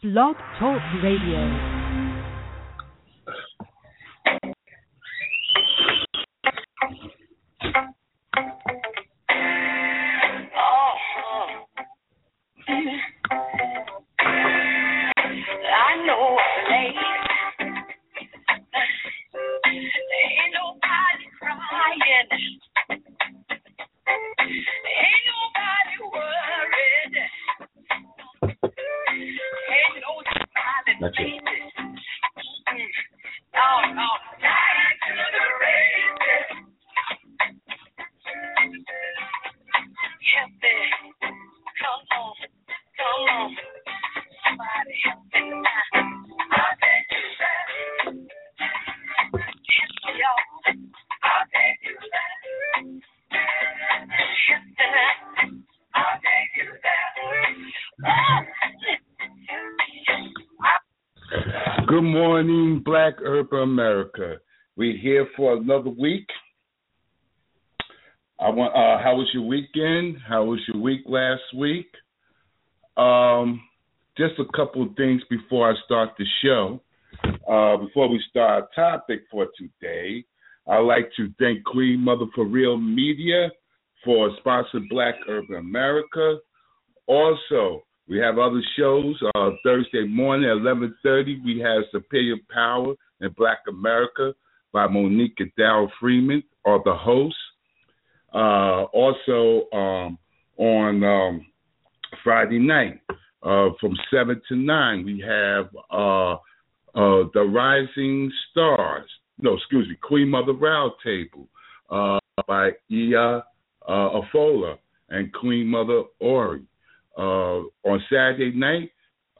Blog 0.00 0.36
Talk 0.60 0.80
Radio. 1.02 1.77
America. 63.40 64.36
We're 64.76 64.96
here 64.96 65.26
for 65.36 65.56
another 65.56 65.90
week. 65.90 66.26
I 68.40 68.50
want. 68.50 68.72
Uh, 68.74 69.02
how 69.02 69.16
was 69.16 69.28
your 69.34 69.44
weekend? 69.44 70.18
How 70.26 70.44
was 70.44 70.60
your 70.68 70.80
week 70.80 71.00
last 71.06 71.42
week? 71.56 71.88
Um, 72.96 73.60
just 74.16 74.34
a 74.38 74.56
couple 74.56 74.82
of 74.82 74.94
things 74.96 75.22
before 75.30 75.70
I 75.70 75.74
start 75.84 76.10
the 76.18 76.24
show. 76.42 76.80
Uh, 77.48 77.76
before 77.78 78.08
we 78.08 78.22
start 78.28 78.64
our 78.76 78.98
topic 78.98 79.22
for 79.30 79.46
today, 79.56 80.24
I'd 80.68 80.80
like 80.80 81.10
to 81.16 81.32
thank 81.38 81.64
Queen 81.64 82.00
Mother 82.00 82.26
for 82.34 82.44
Real 82.44 82.76
Media 82.76 83.50
for 84.04 84.30
sponsoring 84.44 84.88
Black 84.90 85.14
Urban 85.28 85.56
America. 85.56 86.38
Also, 87.06 87.82
we 88.08 88.18
have 88.18 88.38
other 88.38 88.62
shows. 88.76 89.20
Uh, 89.34 89.50
Thursday 89.64 90.06
morning 90.06 90.48
at 90.48 90.56
11:30, 90.56 91.40
we 91.44 91.58
have 91.58 91.82
Superior 91.90 92.36
Power 92.50 92.94
in 93.20 93.30
Black 93.36 93.58
America 93.68 94.34
by 94.72 94.86
Monique 94.86 95.38
and 95.38 95.90
Freeman, 96.00 96.42
are 96.64 96.80
the 96.84 96.94
hosts. 96.94 97.38
Uh, 98.34 98.84
also, 98.92 99.66
um, 99.72 100.18
on 100.58 101.02
um, 101.02 101.46
Friday 102.22 102.58
night 102.58 103.00
uh, 103.42 103.68
from 103.80 103.96
7 104.12 104.40
to 104.48 104.56
9, 104.56 105.04
we 105.04 105.24
have 105.26 105.68
uh, 105.90 106.34
uh, 106.34 107.28
The 107.32 107.42
Rising 107.42 108.30
Stars. 108.50 109.08
No, 109.38 109.54
excuse 109.54 109.88
me, 109.88 109.96
Queen 110.02 110.28
Mother 110.28 110.52
Roundtable 110.52 111.46
uh, 111.90 112.18
by 112.46 112.70
Ia 112.90 113.44
uh, 113.88 114.20
Afola 114.20 114.76
and 115.08 115.32
Queen 115.32 115.66
Mother 115.66 116.02
Ori. 116.20 116.62
On 117.16 118.02
Saturday 118.10 118.52
night, 118.52 118.90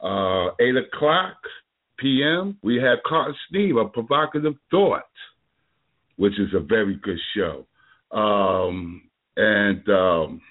uh, 0.01 0.51
8 0.59 0.75
o'clock 0.77 1.35
p.m., 2.01 2.57
we 2.63 2.77
have 2.77 2.99
Carton 3.05 3.35
Steve, 3.47 3.77
A 3.77 3.85
Provocative 3.85 4.55
Thought, 4.71 5.03
which 6.17 6.39
is 6.39 6.49
a 6.53 6.59
very 6.59 6.95
good 6.95 7.19
show. 7.35 7.65
Um, 8.11 9.03
and 9.37 9.87
um, 9.89 10.41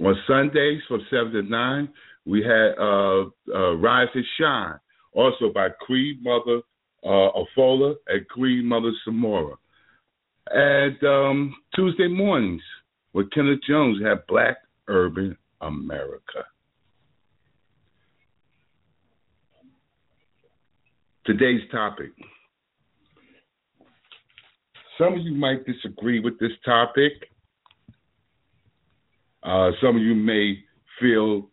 on 0.00 0.14
Sundays 0.26 0.80
from 0.86 1.00
7 1.10 1.32
to 1.32 1.42
9, 1.42 1.88
we 2.26 2.42
had 2.42 2.74
uh, 2.78 3.24
uh, 3.54 3.74
Rise 3.76 4.08
and 4.14 4.24
Shine, 4.38 4.78
also 5.12 5.50
by 5.52 5.68
Queen 5.84 6.18
Mother 6.22 6.60
uh, 7.04 7.30
Afola 7.42 7.94
and 8.08 8.28
Queen 8.28 8.64
Mother 8.66 8.92
Samora. 9.06 9.56
And 10.50 11.02
um, 11.04 11.56
Tuesday 11.74 12.08
mornings 12.08 12.62
with 13.12 13.30
Kenneth 13.30 13.60
Jones, 13.68 14.02
have 14.04 14.26
Black 14.26 14.58
Urban 14.88 15.36
America. 15.60 16.44
Today's 21.28 21.60
topic. 21.70 22.10
Some 24.96 25.12
of 25.12 25.18
you 25.18 25.34
might 25.34 25.66
disagree 25.66 26.20
with 26.20 26.38
this 26.38 26.52
topic. 26.64 27.12
Uh, 29.42 29.72
some 29.82 29.96
of 29.96 30.02
you 30.02 30.14
may 30.14 30.58
feel 30.98 31.50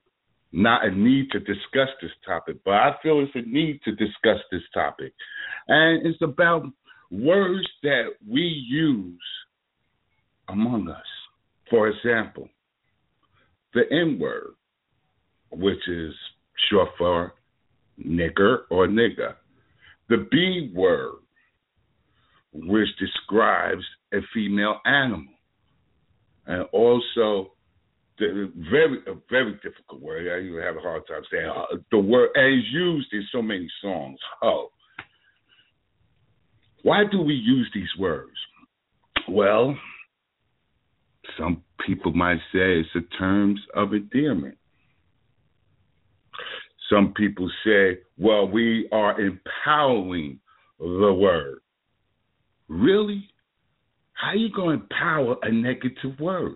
not 0.54 0.86
a 0.86 0.92
need 0.92 1.30
to 1.32 1.40
discuss 1.40 1.90
this 2.02 2.12
topic, 2.26 2.56
but 2.64 2.76
I 2.76 2.96
feel 3.04 3.20
it's 3.20 3.36
a 3.36 3.42
need 3.42 3.82
to 3.84 3.92
discuss 3.92 4.40
this 4.50 4.62
topic. 4.74 5.12
And 5.68 6.08
it's 6.08 6.22
about 6.22 6.64
words 7.12 7.68
that 7.84 8.12
we 8.26 8.44
use 8.44 9.22
among 10.48 10.88
us. 10.88 11.04
For 11.70 11.90
example, 11.90 12.48
the 13.74 13.82
N 13.92 14.20
word, 14.22 14.54
which 15.52 15.86
is 15.90 16.14
short 16.70 16.92
for 16.98 17.34
nigger 18.02 18.60
or 18.70 18.88
nigga. 18.88 19.36
The 20.10 20.28
B 20.32 20.72
word, 20.74 21.16
which 22.54 22.88
describes 23.00 23.84
a 24.14 24.20
female 24.34 24.80
animal. 24.86 25.34
And 26.48 26.64
also 26.72 27.52
the 28.18 28.52
very 28.72 29.00
a 29.08 29.16
very 29.30 29.54
difficult 29.56 30.02
word. 30.02 30.28
I 30.28 30.48
even 30.48 30.62
have 30.62 30.78
a 30.78 30.80
hard 30.80 31.04
time 31.08 31.24
saying 31.32 31.50
uh, 31.50 31.78
the 31.92 31.98
word 31.98 32.30
as 32.36 32.64
used 32.72 33.12
in 33.12 33.26
so 33.32 33.42
many 33.42 33.68
songs. 33.82 34.20
Oh, 34.42 34.70
why 36.84 37.04
do 37.12 37.22
we 37.22 37.34
use 37.34 37.70
these 37.74 37.90
words? 37.98 38.38
Well, 39.28 39.76
some 41.38 41.64
people 41.86 42.14
might 42.14 42.38
say 42.54 42.80
it's 42.80 42.90
a 42.96 43.18
terms 43.18 43.60
of 43.74 43.94
endearment. 43.94 44.58
Some 46.90 47.14
people 47.16 47.50
say, 47.66 48.00
well, 48.18 48.48
we 48.48 48.88
are 48.92 49.20
empowering 49.20 50.40
the 50.80 51.14
word. 51.14 51.60
Really? 52.68 53.28
How 54.14 54.30
are 54.30 54.36
you 54.36 54.50
going 54.52 54.78
to 54.78 54.84
empower 54.84 55.36
a 55.42 55.52
negative 55.52 56.20
word? 56.20 56.56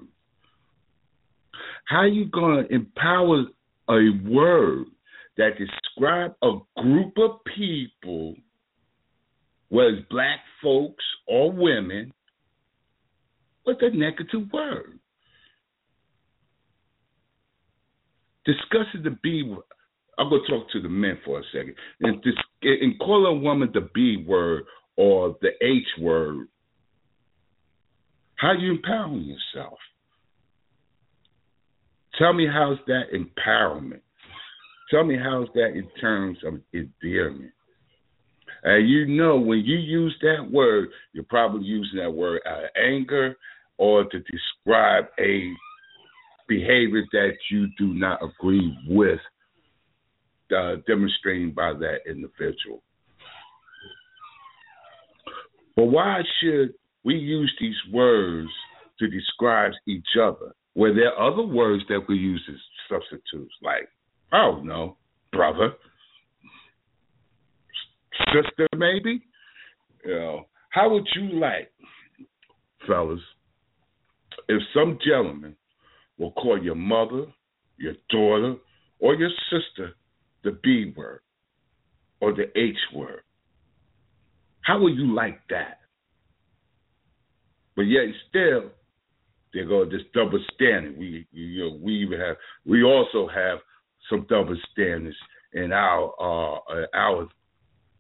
How 1.86 2.00
are 2.00 2.08
you 2.08 2.26
going 2.26 2.68
to 2.68 2.74
empower 2.74 3.46
a 3.90 4.10
word 4.30 4.86
that 5.38 5.58
describe 5.58 6.36
a 6.44 6.60
group 6.82 7.14
of 7.18 7.44
people, 7.56 8.36
whether 9.70 9.90
it's 9.90 10.08
black 10.10 10.40
folks 10.62 11.04
or 11.28 11.52
women, 11.52 12.14
with 13.66 13.78
a 13.82 13.90
negative 13.90 14.52
word? 14.54 15.00
Discussing 18.46 19.04
the 19.04 19.18
B 19.22 19.44
word. 19.44 19.64
I'm 20.20 20.30
to 20.30 20.40
talk 20.48 20.70
to 20.72 20.82
the 20.82 20.90
men 20.90 21.18
for 21.24 21.40
a 21.40 21.44
second. 21.54 21.76
And, 22.02 22.22
this, 22.24 22.34
in 22.62 22.96
calling 23.00 23.38
a 23.38 23.40
woman 23.40 23.72
the 23.74 23.90
B 23.96 24.26
word 24.28 24.64
or 24.98 25.38
the 25.42 25.52
H 25.66 25.88
word, 26.00 26.48
how 28.36 28.52
you 28.52 28.72
empowering 28.72 29.24
yourself? 29.24 29.78
Tell 32.18 32.34
me 32.34 32.48
how's 32.52 32.78
that 32.88 33.04
empowerment? 33.14 34.02
Tell 34.92 35.06
me 35.06 35.18
how's 35.18 35.48
that 35.56 35.72
in 35.74 35.88
terms 36.02 36.38
of 36.46 36.56
endearment? 36.74 37.52
And 38.64 38.90
you 38.90 39.08
know 39.08 39.38
when 39.38 39.60
you 39.60 39.78
use 39.78 40.16
that 40.22 40.52
word, 40.52 40.90
you're 41.14 41.24
probably 41.24 41.66
using 41.66 42.00
that 42.00 42.12
word 42.12 42.42
out 42.46 42.66
of 42.66 42.70
anger 42.78 43.36
or 43.78 44.04
to 44.04 44.20
describe 44.20 45.06
a 45.20 45.50
behavior 46.50 47.04
that 47.14 47.34
you 47.50 47.68
do 47.78 47.94
not 47.94 48.20
agree 48.22 48.78
with, 48.90 49.20
uh, 50.56 50.76
demonstrating 50.88 51.52
by 51.52 51.74
that 51.74 52.00
individual. 52.08 52.82
But 55.76 55.86
why 55.86 56.22
should 56.42 56.74
we 57.04 57.16
use 57.16 57.54
these 57.60 57.76
words 57.94 58.50
to 59.00 59.08
describe 59.08 59.72
each 59.88 60.18
other? 60.22 60.54
Where 60.74 60.94
there 60.94 61.14
are 61.14 61.32
other 61.32 61.44
words 61.44 61.84
that 61.90 62.02
we 62.08 62.16
use 62.16 62.44
as 62.50 62.60
substitutes, 62.90 63.54
like, 63.62 63.88
I 64.32 64.38
don't 64.40 64.66
know, 64.66 64.98
brother, 65.32 65.72
sister, 68.34 68.68
maybe. 68.76 69.24
You 70.06 70.16
know, 70.16 70.46
how 70.70 70.90
would 70.90 71.08
you 71.16 71.40
like, 71.40 71.72
fellas, 72.88 73.20
if 74.48 74.62
some 74.74 74.98
gentleman 75.06 75.56
will 76.18 76.32
call 76.34 76.62
your 76.62 76.76
mother, 76.76 77.26
your 77.78 77.94
daughter, 78.10 78.56
or 79.00 79.16
your 79.16 79.32
sister 79.50 79.94
the 80.44 80.58
B 80.64 80.94
word 80.96 81.22
or 82.22 82.34
the 82.34 82.46
H 82.58 82.78
word? 82.94 83.22
How 84.62 84.80
would 84.80 84.96
you 84.96 85.14
like 85.14 85.40
that? 85.50 85.80
But 87.76 87.84
yet 87.84 88.04
still, 88.30 88.72
they 89.54 89.64
go 89.64 89.86
this 89.86 90.02
double 90.14 90.44
standard. 90.54 90.98
We 90.98 91.26
you 91.32 91.66
know 91.66 91.78
we 91.82 91.94
even 91.94 92.20
have 92.20 92.36
we 92.66 92.84
also 92.84 93.28
have 93.28 93.60
some 94.10 94.26
double 94.30 94.58
standards 94.72 95.16
in 95.54 95.72
our 95.72 96.14
uh, 96.20 96.86
our 96.94 97.28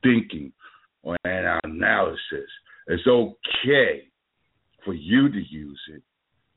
thinking 0.03 0.51
and 1.03 1.47
our 1.47 1.61
analysis. 1.63 2.49
It's 2.87 3.07
okay 3.07 4.09
for 4.83 4.93
you 4.93 5.29
to 5.29 5.39
use 5.49 5.81
it 5.93 6.01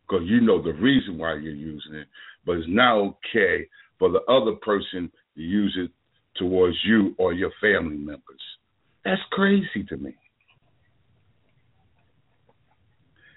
because 0.06 0.26
you 0.26 0.40
know 0.40 0.62
the 0.62 0.72
reason 0.74 1.18
why 1.18 1.34
you're 1.34 1.54
using 1.54 1.94
it, 1.94 2.08
but 2.44 2.56
it's 2.56 2.66
not 2.68 2.96
okay 2.96 3.66
for 3.98 4.10
the 4.10 4.20
other 4.28 4.56
person 4.62 5.10
use 5.34 5.76
it 5.78 5.90
towards 6.36 6.76
you 6.84 7.14
or 7.18 7.32
your 7.32 7.52
family 7.60 7.96
members. 7.96 8.40
That's 9.04 9.20
crazy 9.30 9.84
to 9.88 9.96
me. 9.96 10.14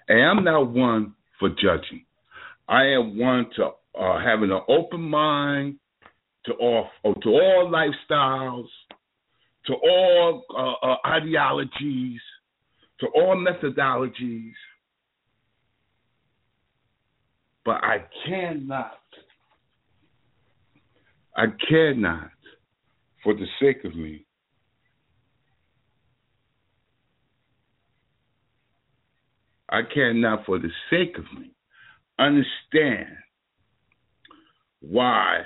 And 0.08 0.22
I'm 0.22 0.44
not 0.44 0.70
one 0.70 1.14
for 1.38 1.48
judging. 1.50 2.04
I 2.68 2.84
am 2.84 3.18
one 3.18 3.46
to 3.56 3.70
uh, 3.98 4.20
having 4.22 4.50
an 4.50 4.60
open 4.68 5.00
mind 5.00 5.76
to 6.46 6.52
all 6.54 6.88
to 7.04 7.28
all 7.28 7.72
lifestyles, 7.72 8.68
to 9.66 9.74
all 9.74 10.44
uh, 10.56 10.86
uh, 10.86 10.96
ideologies, 11.06 12.20
to 13.00 13.06
all 13.14 13.36
methodologies. 13.36 14.52
But 17.64 17.82
I 17.82 18.04
cannot, 18.24 19.00
I 21.36 21.46
cannot, 21.68 22.30
for 23.22 23.34
the 23.34 23.46
sake 23.60 23.84
of 23.84 23.94
me, 23.94 24.24
I 29.68 29.80
cannot, 29.82 30.46
for 30.46 30.58
the 30.58 30.70
sake 30.88 31.18
of 31.18 31.24
me, 31.38 31.50
understand 32.18 33.16
why, 34.80 35.42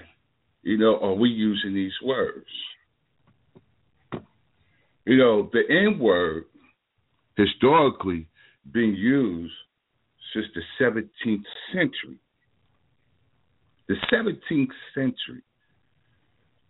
you 0.62 0.78
know, 0.78 0.96
are 1.00 1.14
we 1.14 1.28
using 1.28 1.74
these 1.74 1.94
words? 2.04 2.46
You 5.06 5.16
know, 5.16 5.50
the 5.52 5.62
N 5.68 5.98
word 5.98 6.44
historically 7.36 8.28
being 8.70 8.94
used 8.94 9.54
since 10.32 10.46
the 10.54 10.62
17th 10.80 11.42
century. 11.72 12.20
The 13.88 13.96
17th 14.12 14.68
century. 14.94 15.42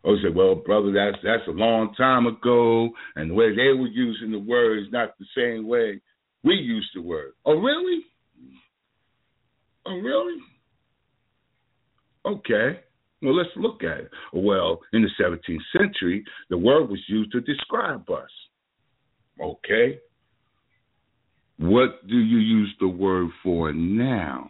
Oh, 0.05 0.15
I 0.15 0.23
said, 0.23 0.35
well, 0.35 0.55
brother, 0.55 0.93
that's 0.93 1.23
that's 1.23 1.47
a 1.49 1.51
long 1.51 1.95
time 1.95 2.27
ago, 2.27 2.89
and 3.17 3.31
the 3.31 3.35
way 3.35 3.51
they 3.51 3.79
were 3.79 3.89
using 3.89 4.31
the 4.31 4.39
word 4.39 4.79
is 4.79 4.93
not 4.93 5.19
the 5.19 5.27
same 5.37 5.67
way 5.67 6.01
we 6.43 6.55
use 6.55 6.89
the 6.95 7.03
word. 7.03 7.33
Oh, 7.45 7.59
really? 7.59 8.01
Oh, 9.87 9.97
really? 9.97 10.41
Okay. 12.27 12.81
Well, 13.23 13.37
let's 13.37 13.51
look 13.57 13.83
at 13.83 13.99
it. 13.99 14.11
Well, 14.33 14.81
in 14.93 15.03
the 15.03 15.11
17th 15.23 15.59
century, 15.79 16.25
the 16.49 16.57
word 16.57 16.89
was 16.89 17.01
used 17.09 17.33
to 17.33 17.41
describe 17.43 18.09
us. 18.11 18.31
Okay. 19.43 19.99
What 21.59 22.07
do 22.09 22.17
you 22.17 22.39
use 22.39 22.75
the 22.81 22.89
word 22.89 23.29
for 23.43 23.73
now? 23.73 24.49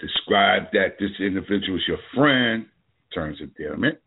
Describe 0.00 0.64
that 0.72 0.96
this 1.00 1.10
individual 1.18 1.76
is 1.76 1.82
your 1.88 1.98
friend, 2.14 2.66
terms 3.12 3.40
of 3.40 3.48
endearment. 3.48 3.98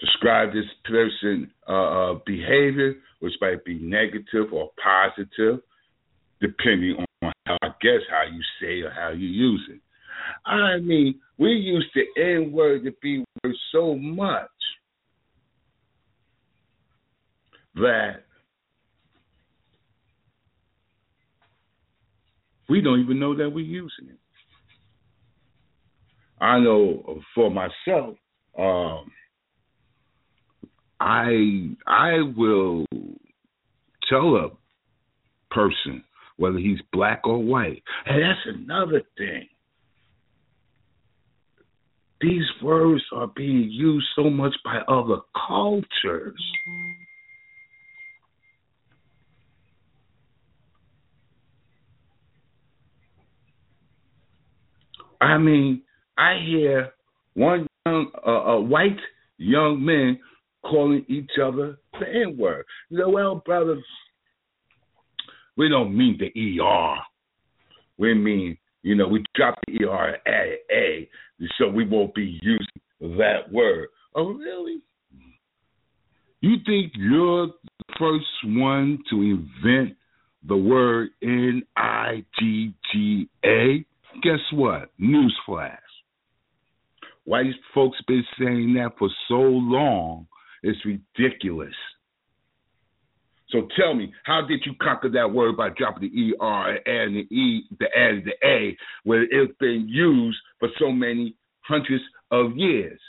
Describe 0.00 0.52
this 0.52 0.64
person' 0.84 1.50
uh, 1.68 1.72
uh, 1.72 2.18
behavior, 2.26 2.94
which 3.20 3.34
might 3.40 3.64
be 3.64 3.78
negative 3.78 4.52
or 4.52 4.70
positive, 4.82 5.60
depending 6.40 6.96
on 7.22 7.32
how 7.46 7.56
I 7.62 7.68
guess 7.80 8.00
how 8.10 8.24
you 8.30 8.40
say 8.60 8.80
or 8.80 8.90
how 8.90 9.10
you 9.10 9.28
use 9.28 9.68
it. 9.70 9.80
I 10.46 10.78
mean, 10.78 11.20
we 11.38 11.50
use 11.50 11.86
the 11.94 12.20
N 12.20 12.52
word, 12.52 12.84
the 12.84 12.94
B 13.02 13.24
word 13.42 13.54
so 13.72 13.94
much 13.94 14.48
that 17.76 18.24
we 22.68 22.80
don't 22.80 23.00
even 23.00 23.18
know 23.18 23.36
that 23.36 23.50
we're 23.50 23.64
using 23.64 24.08
it. 24.08 24.18
I 26.44 26.60
know 26.60 27.22
for 27.34 27.50
myself, 27.50 28.16
um, 28.58 29.10
I 31.00 31.70
I 31.86 32.20
will 32.36 32.84
tell 34.10 34.36
a 34.36 34.50
person 35.50 36.04
whether 36.36 36.58
he's 36.58 36.80
black 36.92 37.22
or 37.24 37.38
white, 37.38 37.82
and 38.04 38.22
that's 38.22 38.58
another 38.58 39.00
thing. 39.16 39.48
These 42.20 42.44
words 42.62 43.02
are 43.14 43.28
being 43.34 43.70
used 43.70 44.06
so 44.14 44.28
much 44.28 44.54
by 44.66 44.80
other 44.86 45.20
cultures. 45.48 46.42
I 55.22 55.38
mean, 55.38 55.80
I 56.16 56.38
hear 56.44 56.92
one 57.34 57.66
young, 57.86 58.10
uh, 58.26 58.56
uh, 58.56 58.60
white 58.60 58.98
young 59.38 59.84
men 59.84 60.18
calling 60.62 61.04
each 61.08 61.30
other 61.42 61.78
the 61.98 62.06
N 62.06 62.36
word. 62.36 62.64
You 62.88 62.98
know, 62.98 63.08
well, 63.10 63.42
brothers, 63.44 63.84
we 65.56 65.68
don't 65.68 65.96
mean 65.96 66.18
the 66.18 66.60
ER. 66.60 66.96
We 67.98 68.14
mean, 68.14 68.56
you 68.82 68.94
know, 68.94 69.06
we 69.06 69.24
drop 69.34 69.54
the 69.66 69.86
ER 69.86 70.16
add 70.26 70.58
A, 70.72 71.08
so 71.58 71.68
we 71.68 71.86
won't 71.86 72.14
be 72.14 72.38
using 72.42 73.18
that 73.18 73.52
word. 73.52 73.88
Oh, 74.14 74.32
really? 74.32 74.78
You 76.40 76.56
think 76.66 76.92
you're 76.94 77.46
the 77.46 77.94
first 77.98 78.26
one 78.44 78.98
to 79.10 79.22
invent 79.22 79.96
the 80.46 80.56
word 80.56 81.10
N 81.22 81.62
I 81.76 82.24
G 82.38 82.74
G 82.92 83.28
A? 83.44 83.84
Guess 84.22 84.40
what? 84.52 84.90
Newsflash. 85.00 85.78
White 87.24 87.46
folks 87.74 87.98
been 88.06 88.24
saying 88.38 88.74
that 88.74 88.92
for 88.98 89.08
so 89.28 89.40
long, 89.40 90.26
it's 90.62 90.78
ridiculous. 90.84 91.74
So 93.48 93.68
tell 93.78 93.94
me, 93.94 94.12
how 94.24 94.42
did 94.46 94.62
you 94.66 94.72
conquer 94.82 95.08
that 95.10 95.32
word 95.32 95.56
by 95.56 95.68
dropping 95.70 96.10
the 96.10 96.34
ER 96.40 96.78
and 96.86 97.14
the 97.14 97.34
E, 97.34 97.64
the 97.78 97.86
and 97.94 98.24
the 98.24 98.46
A, 98.46 98.76
where 99.04 99.22
it's 99.22 99.56
been 99.60 99.86
used 99.88 100.38
for 100.58 100.68
so 100.78 100.90
many 100.90 101.36
hundreds 101.60 102.02
of 102.30 102.56
years? 102.56 103.00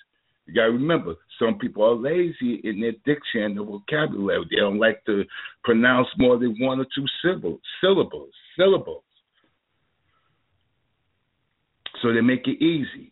You 0.46 0.54
gotta 0.54 0.72
remember, 0.72 1.16
some 1.40 1.58
people 1.58 1.84
are 1.84 1.96
lazy 1.96 2.62
in 2.64 2.80
their 2.80 2.94
diction 3.06 3.42
and 3.42 3.58
their 3.58 3.64
vocabulary. 3.66 4.46
They 4.50 4.58
don't 4.58 4.78
like 4.78 5.04
to 5.06 5.24
pronounce 5.64 6.08
more 6.18 6.38
than 6.38 6.56
one 6.60 6.80
or 6.80 6.86
two 6.96 7.06
syllables, 7.24 7.62
syllables, 7.82 8.30
syllables. 8.56 9.04
So 12.04 12.14
they 12.14 12.22
make 12.22 12.48
it 12.48 12.64
easy. 12.64 13.12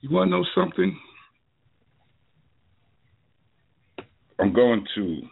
You 0.00 0.10
want 0.10 0.28
to 0.28 0.36
know 0.36 0.44
something? 0.54 0.98
I'm 4.38 4.52
going 4.52 4.84
to 4.94 5.22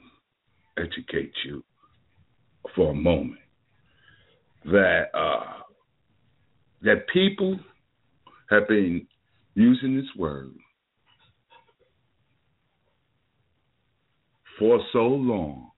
educate 0.79 1.33
you 1.45 1.63
for 2.75 2.91
a 2.91 2.95
moment 2.95 3.41
that 4.65 5.05
uh, 5.15 5.61
that 6.83 7.07
people 7.13 7.59
have 8.51 8.67
been 8.67 9.07
using 9.55 9.97
this 9.97 10.09
word 10.17 10.55
for 14.59 14.81
so 14.93 15.07
long 15.07 15.71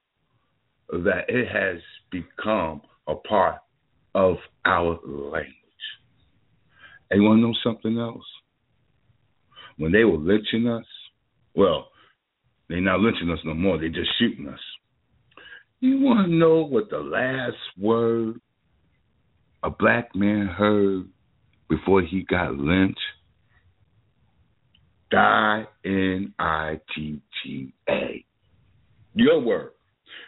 that 0.90 1.25
it 1.28 1.49
has 1.49 1.81
become 2.11 2.81
a 3.09 3.14
part 3.14 3.57
of 4.14 4.37
our 4.64 4.99
language. 5.05 5.52
And 7.11 7.23
you 7.23 7.28
want 7.28 7.38
to 7.38 7.47
know 7.49 7.55
something 7.64 7.99
else? 7.99 8.25
When 9.78 9.92
they 9.92 10.04
were 10.04 10.18
lynching 10.18 10.66
us, 10.66 10.87
well, 11.54 11.88
they're 12.68 12.80
not 12.80 13.00
lynching 13.00 13.30
us 13.30 13.38
no 13.45 13.54
more. 13.54 13.78
They're 13.78 13.88
just 13.88 14.11
shooting 14.18 14.49
us. 14.49 14.61
You 15.80 16.00
want 16.00 16.26
to 16.26 16.35
know 16.35 16.64
what 16.64 16.90
the 16.90 16.99
last 16.99 17.56
word 17.78 18.40
a 19.62 19.71
black 19.71 20.14
man 20.14 20.47
heard 20.47 21.09
before 21.68 22.02
he 22.02 22.23
got 22.23 22.54
lynched? 22.54 22.99
Die, 25.11 25.64
N 25.85 26.35
I 26.38 26.80
G 26.95 27.21
G 27.42 27.73
A. 27.88 28.25
Your 29.14 29.40
word. 29.40 29.73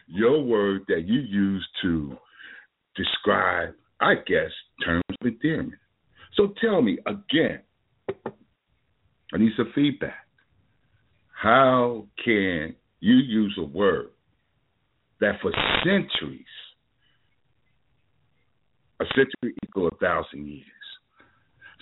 Your 0.06 0.42
word 0.42 0.82
that 0.88 1.04
you 1.06 1.20
use 1.20 1.66
to 1.82 2.16
describe, 2.96 3.74
I 4.00 4.14
guess, 4.14 4.50
terms 4.84 5.04
of 5.20 5.26
endearment. 5.26 5.74
So 6.34 6.54
tell 6.60 6.80
me 6.80 6.98
again, 7.06 7.60
I 9.32 9.38
need 9.38 9.52
some 9.56 9.72
feedback. 9.74 10.26
How 11.32 12.06
can 12.24 12.74
you 13.00 13.14
use 13.16 13.54
a 13.58 13.64
word 13.64 14.10
that 15.20 15.40
for 15.40 15.52
centuries, 15.84 16.44
a 19.00 19.04
century 19.14 19.54
equal 19.64 19.88
a 19.88 19.96
thousand 19.96 20.46
years? 20.46 20.64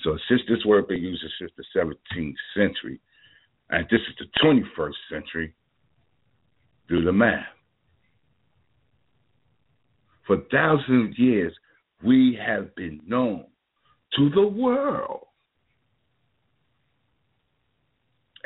So 0.05 0.19
since 0.29 0.43
this 0.49 0.65
word 0.65 0.89
been 0.89 1.03
used 1.03 1.25
since 1.39 1.51
the 1.57 1.65
17th 1.75 2.35
century, 2.55 3.01
and 3.71 3.87
this 3.91 4.01
is 4.01 4.15
the 4.19 4.27
21st 4.45 4.93
century, 5.11 5.55
do 6.89 7.03
the 7.03 7.13
math. 7.13 7.47
For 10.27 10.39
thousands 10.51 11.11
of 11.11 11.19
years, 11.19 11.53
we 12.05 12.39
have 12.45 12.75
been 12.75 13.01
known 13.07 13.47
to 14.17 14.31
the 14.31 14.47
world 14.47 15.26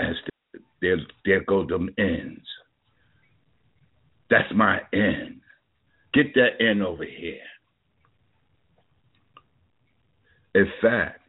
as 0.00 0.16
the, 0.52 0.60
there, 0.80 0.96
there 1.24 1.44
go 1.44 1.66
them 1.66 1.90
ends. 1.98 2.46
That's 4.30 4.52
my 4.54 4.80
end. 4.92 5.40
Get 6.14 6.34
that 6.34 6.60
end 6.60 6.82
over 6.82 7.04
here. 7.04 7.40
In 10.54 10.66
fact, 10.80 11.20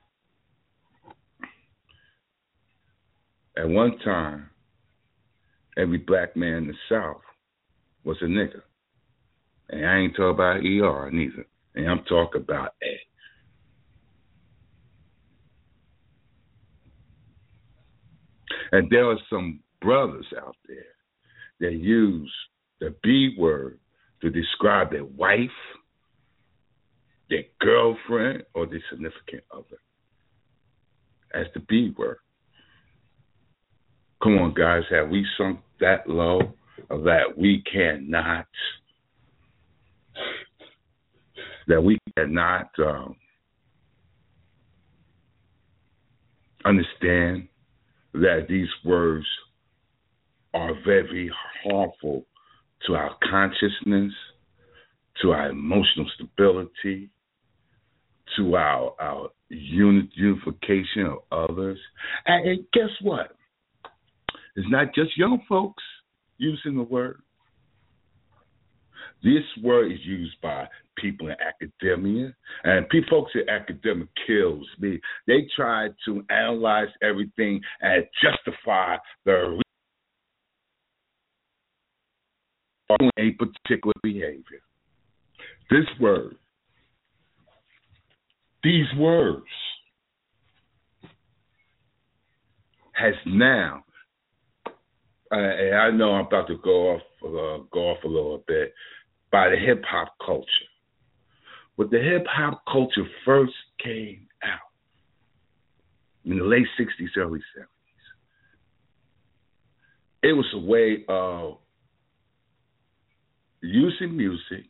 at 3.58 3.68
one 3.68 3.98
time, 4.00 4.50
every 5.78 5.98
black 5.98 6.36
man 6.36 6.54
in 6.54 6.68
the 6.68 6.74
South 6.90 7.22
was 8.04 8.18
a 8.22 8.26
nigger. 8.26 8.62
And 9.70 9.86
I 9.86 9.98
ain't 10.00 10.16
talking 10.16 10.30
about 10.30 10.66
ER 10.66 11.12
neither. 11.12 11.46
And 11.76 11.90
I'm 11.90 12.04
talking 12.06 12.42
about 12.42 12.74
A. 12.84 13.00
And 18.72 18.90
there 18.90 19.10
are 19.10 19.20
some 19.30 19.60
brothers 19.82 20.26
out 20.42 20.56
there 20.68 20.78
that 21.60 21.74
use 21.74 22.32
the 22.80 22.96
B 23.04 23.36
word 23.38 23.80
to 24.22 24.30
describe 24.30 24.92
their 24.92 25.06
wife, 25.06 25.50
their 27.30 27.44
girlfriend, 27.60 28.44
or 28.54 28.66
their 28.66 28.84
significant 28.90 29.44
other 29.52 29.78
as 31.34 31.48
the 31.54 31.60
B 31.62 31.94
word. 31.98 32.18
Come 34.22 34.38
on, 34.38 34.54
guys, 34.54 34.84
have 34.92 35.10
we 35.10 35.26
sunk 35.38 35.60
that 35.80 36.08
low 36.08 36.54
that 36.90 37.38
we 37.38 37.64
cannot 37.72 38.46
that 41.68 41.82
we 41.82 41.98
cannot 42.18 42.70
um, 42.80 43.16
understand 46.66 47.48
that 48.14 48.46
these 48.50 48.68
words 48.84 49.26
are 50.54 50.74
very 50.86 51.32
harmful 51.64 52.26
to 52.88 52.96
our 52.96 53.16
consciousness, 53.30 54.12
to 55.22 55.32
our 55.32 55.50
emotional 55.50 56.10
stability, 56.16 57.10
to 58.38 58.56
our 58.56 58.94
our 59.00 59.30
unification 59.50 61.06
of 61.06 61.50
others. 61.50 61.80
And, 62.26 62.50
and 62.50 62.66
guess 62.74 62.90
what? 63.02 63.36
It's 64.56 64.68
not 64.70 64.94
just 64.94 65.18
young 65.18 65.42
folks 65.48 65.84
using 66.38 66.76
the 66.76 66.84
word. 66.84 67.22
This 69.24 69.44
word 69.64 69.92
is 69.92 70.00
used 70.04 70.36
by 70.42 70.68
people 70.98 71.28
in 71.28 71.36
academia, 71.40 72.34
and 72.64 72.90
people 72.90 73.22
folks 73.22 73.32
in 73.36 73.48
academia 73.50 74.08
kills 74.26 74.66
me. 74.80 75.00
They 75.28 75.48
try 75.56 75.90
to 76.06 76.24
analyze 76.30 76.90
everything 77.04 77.62
and 77.82 78.06
justify 78.22 78.98
their 79.26 79.54
a 83.18 83.32
particular 83.32 83.94
behavior. 84.04 84.62
This 85.70 85.86
word, 86.00 86.36
these 88.64 88.88
words, 88.98 89.46
has 92.94 93.16
now 93.26 93.84
uh, 95.32 95.36
I 95.36 95.92
know 95.92 96.12
I'm 96.12 96.26
about 96.26 96.48
to 96.48 96.58
go 96.58 96.96
off 96.96 97.02
uh, 97.24 97.64
go 97.72 97.92
off 97.92 98.04
a 98.04 98.08
little 98.08 98.44
bit 98.48 98.74
by 99.32 99.50
the 99.50 99.56
hip 99.56 99.84
hop 99.88 100.14
culture. 100.24 100.46
When 101.76 101.90
the 101.90 102.00
hip 102.00 102.26
hop 102.28 102.64
culture 102.72 103.08
first 103.26 103.54
came 103.84 104.28
out 104.44 104.60
in 106.26 106.38
the 106.38 106.44
late 106.44 106.68
'60s, 106.80 107.18
early 107.18 107.40
'70s, 107.58 107.66
it 110.24 110.34
was 110.34 110.46
a 110.54 110.60
way 110.60 111.04
of 111.08 111.58
using 113.62 114.16
music, 114.16 114.66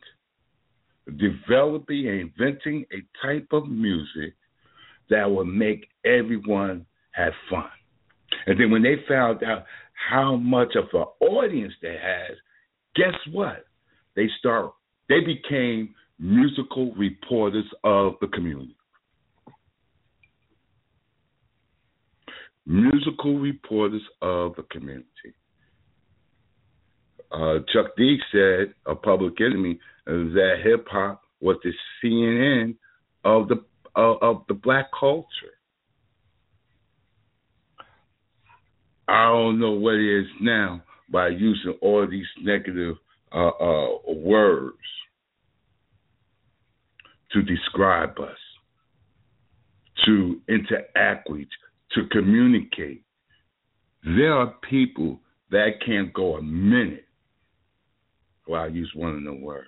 developing 1.06 2.08
and 2.08 2.20
inventing 2.20 2.84
a 2.92 3.26
type 3.26 3.48
of 3.52 3.68
music 3.68 4.34
that 5.10 5.30
would 5.30 5.46
make 5.46 5.88
everyone 6.04 6.86
have 7.12 7.32
fun. 7.50 7.68
And 8.46 8.58
then 8.58 8.70
when 8.70 8.82
they 8.82 8.96
found 9.08 9.42
out 9.42 9.64
how 10.10 10.36
much 10.36 10.74
of 10.76 10.84
an 10.94 11.06
audience 11.28 11.74
they 11.82 11.98
has, 12.02 12.36
guess 12.96 13.14
what? 13.30 13.64
They 14.14 14.28
start 14.38 14.72
they 15.08 15.20
became 15.20 15.94
musical 16.18 16.94
reporters 16.94 17.66
of 17.84 18.14
the 18.20 18.28
community. 18.28 18.76
Musical 22.64 23.38
reporters 23.38 24.02
of 24.22 24.54
the 24.56 24.62
community. 24.70 25.34
Uh, 27.30 27.58
Chuck 27.72 27.96
D 27.96 28.18
said, 28.30 28.74
a 28.86 28.94
public 28.94 29.40
enemy, 29.40 29.78
that 30.06 30.62
hip 30.64 30.86
hop 30.90 31.22
was 31.40 31.56
the 31.64 31.72
CNN 32.02 32.76
of 33.24 33.48
the 33.48 33.62
uh, 33.94 34.14
of 34.22 34.44
the 34.48 34.54
black 34.54 34.86
culture. 34.98 35.26
I 39.08 39.26
don't 39.26 39.60
know 39.60 39.72
what 39.72 39.94
it 39.94 40.20
is 40.20 40.26
now 40.40 40.82
by 41.10 41.28
using 41.28 41.74
all 41.82 42.06
these 42.08 42.26
negative 42.40 42.96
uh, 43.34 43.48
uh, 43.48 43.88
words 44.06 44.76
to 47.32 47.42
describe 47.42 48.18
us, 48.18 48.36
to 50.04 50.40
interact 50.48 51.28
with, 51.30 51.48
to 51.92 52.06
communicate. 52.10 53.04
There 54.04 54.34
are 54.34 54.54
people 54.68 55.20
that 55.50 55.70
can't 55.84 56.12
go 56.12 56.36
a 56.36 56.42
minute 56.42 57.06
while 58.46 58.62
I 58.62 58.66
use 58.66 58.90
one 58.94 59.14
of 59.16 59.24
the 59.24 59.34
words. 59.34 59.66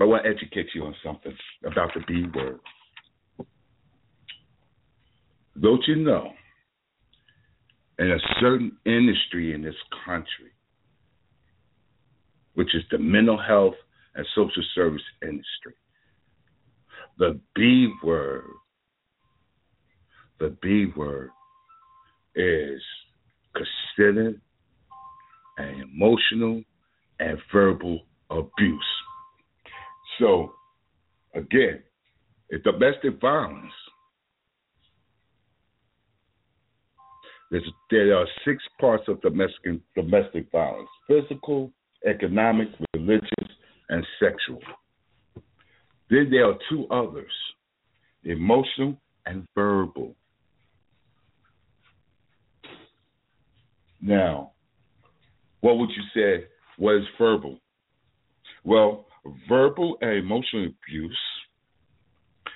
I 0.00 0.04
want 0.04 0.24
to 0.24 0.30
educate 0.30 0.68
you 0.74 0.84
on 0.84 0.94
something 1.04 1.34
about 1.64 1.90
the 1.94 2.00
B 2.06 2.24
word. 2.34 2.60
Don't 5.60 5.82
you 5.88 5.96
know, 5.96 6.30
in 7.98 8.12
a 8.12 8.18
certain 8.40 8.72
industry 8.86 9.54
in 9.54 9.62
this 9.62 9.74
country, 10.04 10.52
which 12.54 12.74
is 12.74 12.82
the 12.90 12.98
mental 12.98 13.38
health 13.38 13.74
and 14.14 14.26
social 14.34 14.62
service 14.74 15.02
industry, 15.22 15.74
the 17.18 17.38
B 17.54 17.92
word, 18.02 18.44
the 20.38 20.56
B 20.62 20.86
word 20.96 21.30
is 22.34 22.80
considered 23.54 24.40
an 25.58 25.90
emotional 25.92 26.62
and 27.18 27.38
verbal 27.52 28.02
abuse. 28.30 28.84
So, 30.20 30.52
again, 31.34 31.82
it's 32.50 32.64
domestic 32.64 33.20
violence 33.20 33.72
There's, 37.50 37.70
there 37.90 38.16
are 38.16 38.26
six 38.44 38.62
parts 38.80 39.04
of 39.08 39.20
domestic 39.22 39.80
domestic 39.94 40.50
violence: 40.52 40.88
physical, 41.06 41.72
economic, 42.06 42.68
religious, 42.94 43.48
and 43.88 44.04
sexual. 44.20 44.60
Then 46.10 46.28
there 46.30 46.46
are 46.46 46.58
two 46.68 46.86
others: 46.88 47.32
emotional 48.24 49.00
and 49.26 49.46
verbal. 49.54 50.14
Now, 54.00 54.52
what 55.60 55.78
would 55.78 55.90
you 55.90 56.02
say 56.14 56.46
was 56.78 57.02
verbal? 57.18 57.58
Well, 58.64 59.06
verbal 59.48 59.98
and 60.00 60.12
emotional 60.12 60.66
abuse 60.66 61.18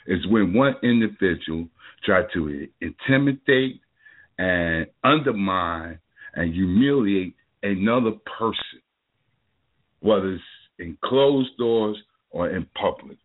is 0.06 0.26
when 0.28 0.54
one 0.54 0.74
individual 0.82 1.68
tries 2.04 2.26
to 2.34 2.68
intimidate, 2.80 3.80
and 4.38 4.86
undermine 5.04 5.98
and 6.34 6.52
humiliate 6.52 7.34
another 7.62 8.12
person, 8.38 8.80
whether 10.00 10.32
it's 10.32 10.42
in 10.78 10.96
closed 11.04 11.56
doors 11.58 11.96
or 12.30 12.50
in 12.50 12.66
public. 12.80 13.18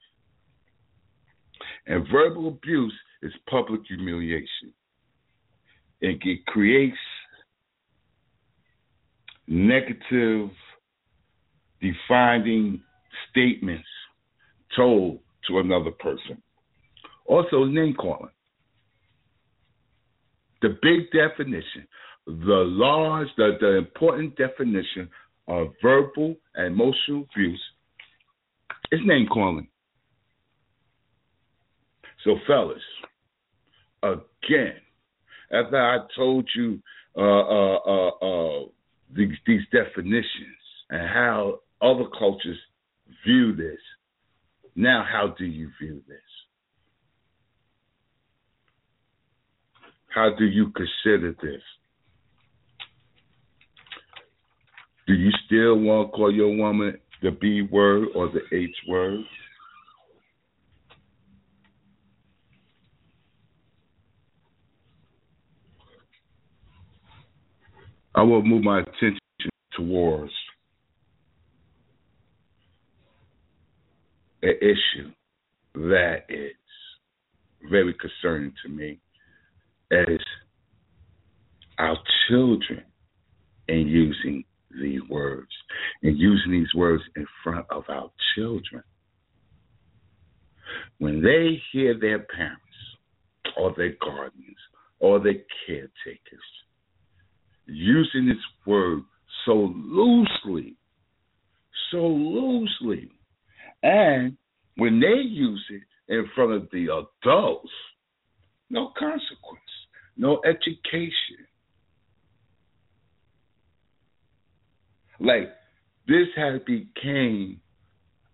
And 1.87 2.05
verbal 2.11 2.49
abuse 2.49 2.93
is 3.23 3.31
public 3.49 3.81
humiliation. 3.87 4.73
It, 6.01 6.19
it 6.23 6.45
creates 6.45 6.97
negative, 9.47 10.49
defining 11.81 12.81
statements 13.31 13.87
told 14.75 15.19
to 15.47 15.59
another 15.59 15.91
person. 15.91 16.41
Also, 17.25 17.63
name 17.63 17.93
calling. 17.93 18.29
The 20.61 20.77
big 20.81 21.11
definition, 21.11 21.87
the 22.25 22.63
large, 22.65 23.27
the, 23.37 23.57
the 23.59 23.77
important 23.77 24.35
definition 24.37 25.09
of 25.47 25.67
verbal 25.81 26.35
and 26.55 26.67
emotional 26.67 27.25
abuse 27.31 27.61
is 28.91 28.99
name 29.05 29.27
calling. 29.27 29.67
So, 32.23 32.35
fellas, 32.45 32.81
again, 34.03 34.75
after 35.51 35.77
I 35.77 35.99
told 36.15 36.49
you 36.55 36.79
uh, 37.15 37.21
uh, 37.21 37.77
uh, 37.77 38.09
uh 38.09 38.65
these, 39.15 39.31
these 39.45 39.61
definitions 39.71 40.57
and 40.89 41.07
how 41.07 41.59
other 41.81 42.05
cultures 42.17 42.57
view 43.25 43.55
this, 43.55 43.79
now 44.75 45.05
how 45.09 45.33
do 45.37 45.45
you 45.45 45.69
view 45.79 46.01
this? 46.07 46.17
How 50.17 50.31
do 50.35 50.45
you 50.45 50.71
consider 50.71 51.35
this? 51.43 51.61
Do 55.05 55.13
you 55.13 55.29
still 55.45 55.77
want 55.77 56.07
to 56.07 56.11
call 56.11 56.33
your 56.33 56.57
woman 56.57 56.97
the 57.21 57.29
B 57.29 57.61
word 57.61 58.07
or 58.15 58.27
the 58.27 58.41
H 58.51 58.75
word? 58.87 59.19
I 68.15 68.23
will 68.23 68.41
move 68.41 68.63
my 68.63 68.79
attention 68.79 69.19
towards 69.75 70.33
an 74.41 74.55
issue 74.61 75.11
that 75.75 76.23
is 76.27 76.55
very 77.69 77.93
concerning 77.93 78.53
to 78.63 78.69
me 78.69 78.99
as 79.91 80.19
our 81.79 81.97
children 82.29 82.83
and 83.67 83.89
using 83.89 84.43
these 84.81 85.01
words 85.09 85.51
and 86.03 86.17
using 86.17 86.51
these 86.51 86.73
words 86.75 87.03
in 87.15 87.25
front 87.43 87.65
of 87.71 87.83
our 87.89 88.11
children. 88.35 88.83
When 90.99 91.21
they 91.21 91.61
hear 91.71 91.97
their 91.97 92.19
parents 92.19 92.61
or 93.57 93.73
their 93.75 93.95
guardians 94.01 94.57
or 94.99 95.19
their 95.19 95.41
caretakers 95.65 96.41
using 97.65 98.27
this 98.27 98.37
word 98.65 99.01
so 99.45 99.73
loosely, 99.75 100.75
so 101.91 101.97
loosely, 101.97 103.11
and 103.83 104.37
when 104.75 104.99
they 104.99 105.21
use 105.21 105.63
it 105.69 106.13
in 106.13 106.29
front 106.35 106.51
of 106.51 106.67
the 106.71 106.85
adults, 107.23 107.69
no 108.69 108.91
consequence, 108.97 109.61
no 110.17 110.41
education. 110.45 111.45
Like 115.19 115.49
this 116.07 116.27
has 116.35 116.61
became 116.65 117.59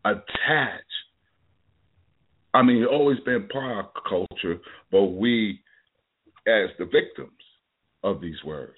attached. 0.05 0.83
I 2.53 2.61
mean, 2.61 2.85
always 2.85 3.19
been 3.21 3.47
part 3.47 3.85
of 3.85 4.03
culture, 4.07 4.59
but 4.91 5.03
we, 5.03 5.59
as 6.47 6.69
the 6.77 6.85
victims 6.85 7.31
of 8.03 8.21
these 8.21 8.43
words. 8.45 8.77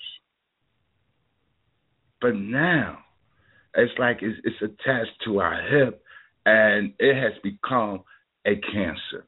But 2.21 2.35
now, 2.35 2.99
it's 3.75 3.91
like 3.99 4.19
it's, 4.21 4.39
it's 4.45 4.61
attached 4.61 5.11
to 5.25 5.39
our 5.39 5.61
hip, 5.61 6.01
and 6.45 6.93
it 6.99 7.21
has 7.21 7.33
become 7.43 8.03
a 8.45 8.55
cancer. 8.55 9.25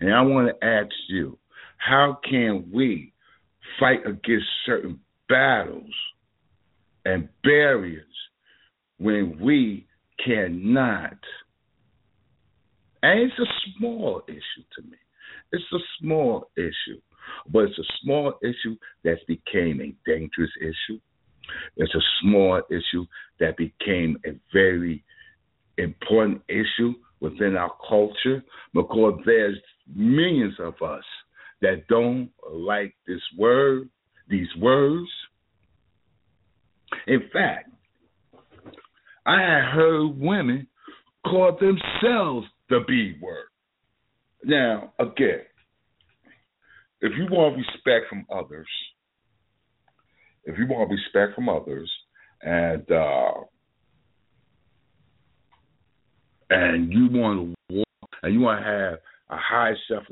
And 0.00 0.14
I 0.14 0.22
want 0.22 0.48
to 0.48 0.66
ask 0.66 0.90
you, 1.08 1.38
how 1.84 2.18
can 2.28 2.70
we 2.72 3.12
fight 3.78 4.00
against 4.06 4.46
certain 4.64 4.98
battles 5.28 5.92
and 7.04 7.28
barriers 7.42 8.06
when 8.98 9.38
we 9.38 9.86
cannot? 10.24 11.16
And 13.02 13.20
it's 13.20 13.38
a 13.38 13.52
small 13.76 14.22
issue 14.28 14.64
to 14.76 14.82
me. 14.82 14.96
It's 15.52 15.64
a 15.74 15.78
small 16.00 16.50
issue, 16.56 17.00
but 17.52 17.64
it's 17.64 17.78
a 17.78 17.92
small 18.02 18.32
issue 18.42 18.76
that's 19.04 19.22
became 19.28 19.80
a 19.82 19.94
dangerous 20.10 20.50
issue. 20.62 20.98
It's 21.76 21.94
a 21.94 22.00
small 22.22 22.62
issue 22.70 23.04
that 23.40 23.58
became 23.58 24.16
a 24.24 24.30
very 24.54 25.04
important 25.76 26.40
issue 26.48 26.94
within 27.20 27.56
our 27.56 27.72
culture 27.86 28.42
because 28.72 29.20
there's 29.26 29.58
millions 29.94 30.54
of 30.58 30.74
us 30.80 31.04
that 31.64 31.86
don't 31.88 32.28
like 32.52 32.94
this 33.06 33.22
word, 33.38 33.88
these 34.28 34.48
words. 34.58 35.08
In 37.06 37.22
fact, 37.32 37.70
I 39.26 39.40
had 39.40 39.72
heard 39.72 40.08
women 40.18 40.66
call 41.24 41.56
themselves 41.58 42.46
the 42.68 42.80
B 42.86 43.14
word. 43.20 43.46
Now, 44.44 44.92
again, 44.98 45.40
if 47.00 47.12
you 47.16 47.26
want 47.30 47.56
respect 47.56 48.10
from 48.10 48.26
others, 48.30 48.68
if 50.44 50.58
you 50.58 50.66
want 50.66 50.90
respect 50.90 51.34
from 51.34 51.48
others, 51.48 51.90
and 52.42 52.90
uh, 52.90 53.40
and 56.50 56.92
you 56.92 57.08
want 57.10 57.56
to 57.70 57.74
walk, 57.76 58.10
and 58.22 58.34
you 58.34 58.40
want 58.40 58.60
to 58.60 58.70
have 58.70 58.98
a 59.30 59.40
high 59.40 59.72
self 59.88 60.04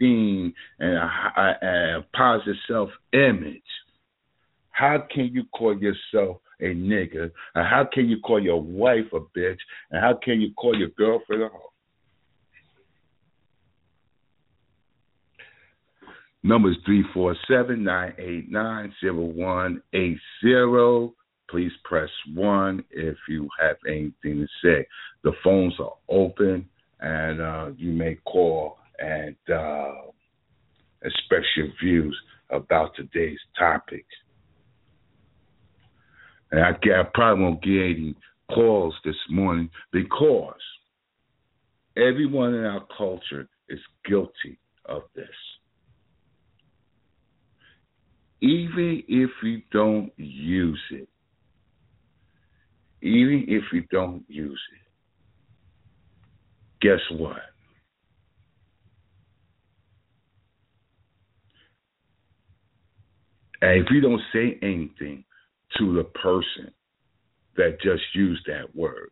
esteem 0.00 0.54
and 0.78 0.94
a, 0.94 1.58
and 1.62 1.96
a 1.96 2.06
positive 2.16 2.54
self 2.68 2.90
image, 3.12 3.62
how 4.70 5.04
can 5.12 5.30
you 5.32 5.42
call 5.52 5.76
yourself 5.78 6.38
a 6.60 6.74
nigger? 6.74 7.30
And 7.54 7.66
how 7.66 7.86
can 7.92 8.08
you 8.08 8.20
call 8.20 8.42
your 8.42 8.62
wife 8.62 9.12
a 9.12 9.20
bitch? 9.20 9.58
And 9.90 10.00
how 10.00 10.18
can 10.22 10.40
you 10.40 10.54
call 10.54 10.74
your 10.76 10.88
girlfriend 10.90 11.42
a 11.42 11.48
hoe? 11.48 11.72
Number 16.42 16.70
is 16.70 16.76
347 16.86 17.84
989 17.84 18.94
0180. 19.02 21.14
Please 21.50 21.72
press 21.84 22.08
1 22.32 22.84
if 22.92 23.16
you 23.28 23.46
have 23.60 23.76
anything 23.86 24.14
to 24.22 24.46
say. 24.62 24.86
The 25.22 25.32
phones 25.44 25.74
are 25.80 25.96
open 26.08 26.66
and 27.00 27.40
uh, 27.40 27.70
you 27.76 27.92
may 27.92 28.14
call 28.24 28.79
and 29.00 29.36
uh, 29.52 30.10
express 31.02 31.44
your 31.56 31.68
views 31.82 32.16
about 32.50 32.94
today's 32.94 33.38
topic. 33.58 34.04
And 36.52 36.60
I, 36.60 36.70
I 36.70 37.02
probably 37.14 37.44
won't 37.44 37.62
get 37.62 37.70
any 37.72 38.14
calls 38.54 38.94
this 39.04 39.16
morning 39.30 39.70
because 39.92 40.54
everyone 41.96 42.54
in 42.54 42.64
our 42.64 42.84
culture 42.96 43.48
is 43.68 43.80
guilty 44.04 44.58
of 44.86 45.02
this 45.14 45.26
even 48.40 49.02
if 49.06 49.30
we 49.42 49.64
don't 49.70 50.12
use 50.16 50.80
it, 50.90 51.08
even 53.02 53.44
if 53.48 53.64
we 53.72 53.86
don't 53.90 54.24
use 54.28 54.60
it, 54.72 54.80
guess 56.80 57.00
what? 57.18 57.38
And 63.62 63.82
if 63.82 63.86
you 63.90 64.00
don't 64.00 64.22
say 64.32 64.58
anything 64.62 65.24
to 65.78 65.94
the 65.94 66.04
person 66.04 66.72
that 67.56 67.78
just 67.82 68.02
used 68.14 68.42
that 68.46 68.74
word, 68.74 69.10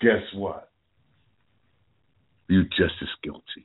guess 0.00 0.22
what? 0.34 0.70
You're 2.48 2.64
just 2.64 2.94
as 3.02 3.08
guilty. 3.22 3.64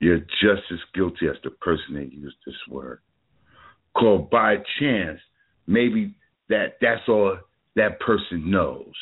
You're 0.00 0.18
just 0.18 0.62
as 0.72 0.78
guilty 0.94 1.28
as 1.28 1.36
the 1.42 1.50
person 1.50 1.94
that 1.94 2.12
used 2.12 2.36
this 2.46 2.56
word. 2.68 3.00
Called 3.96 4.30
by 4.30 4.56
chance, 4.78 5.18
maybe 5.66 6.14
that 6.48 6.76
that's 6.80 7.02
all 7.08 7.38
that 7.76 7.98
person 8.00 8.50
knows. 8.50 8.92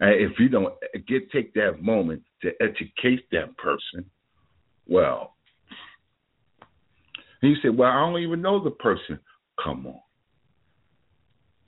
And 0.00 0.10
if 0.20 0.38
you 0.38 0.48
don't 0.48 0.74
get 1.06 1.30
take 1.30 1.54
that 1.54 1.82
moment 1.82 2.22
to 2.42 2.50
educate 2.60 3.30
that 3.30 3.56
person, 3.56 4.04
well, 4.86 5.33
and 7.44 7.50
you 7.50 7.60
say, 7.62 7.68
Well, 7.68 7.90
I 7.90 8.00
don't 8.00 8.22
even 8.22 8.40
know 8.40 8.64
the 8.64 8.70
person. 8.70 9.20
Come 9.62 9.86
on. 9.86 10.00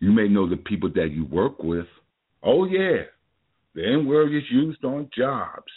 You 0.01 0.11
may 0.11 0.27
know 0.27 0.49
the 0.49 0.57
people 0.57 0.91
that 0.95 1.11
you 1.13 1.27
work 1.27 1.63
with. 1.63 1.87
Oh 2.43 2.65
yeah. 2.65 3.03
The 3.75 3.87
N 3.87 4.07
word 4.07 4.35
is 4.35 4.43
used 4.51 4.83
on 4.85 5.11
jobs, 5.15 5.71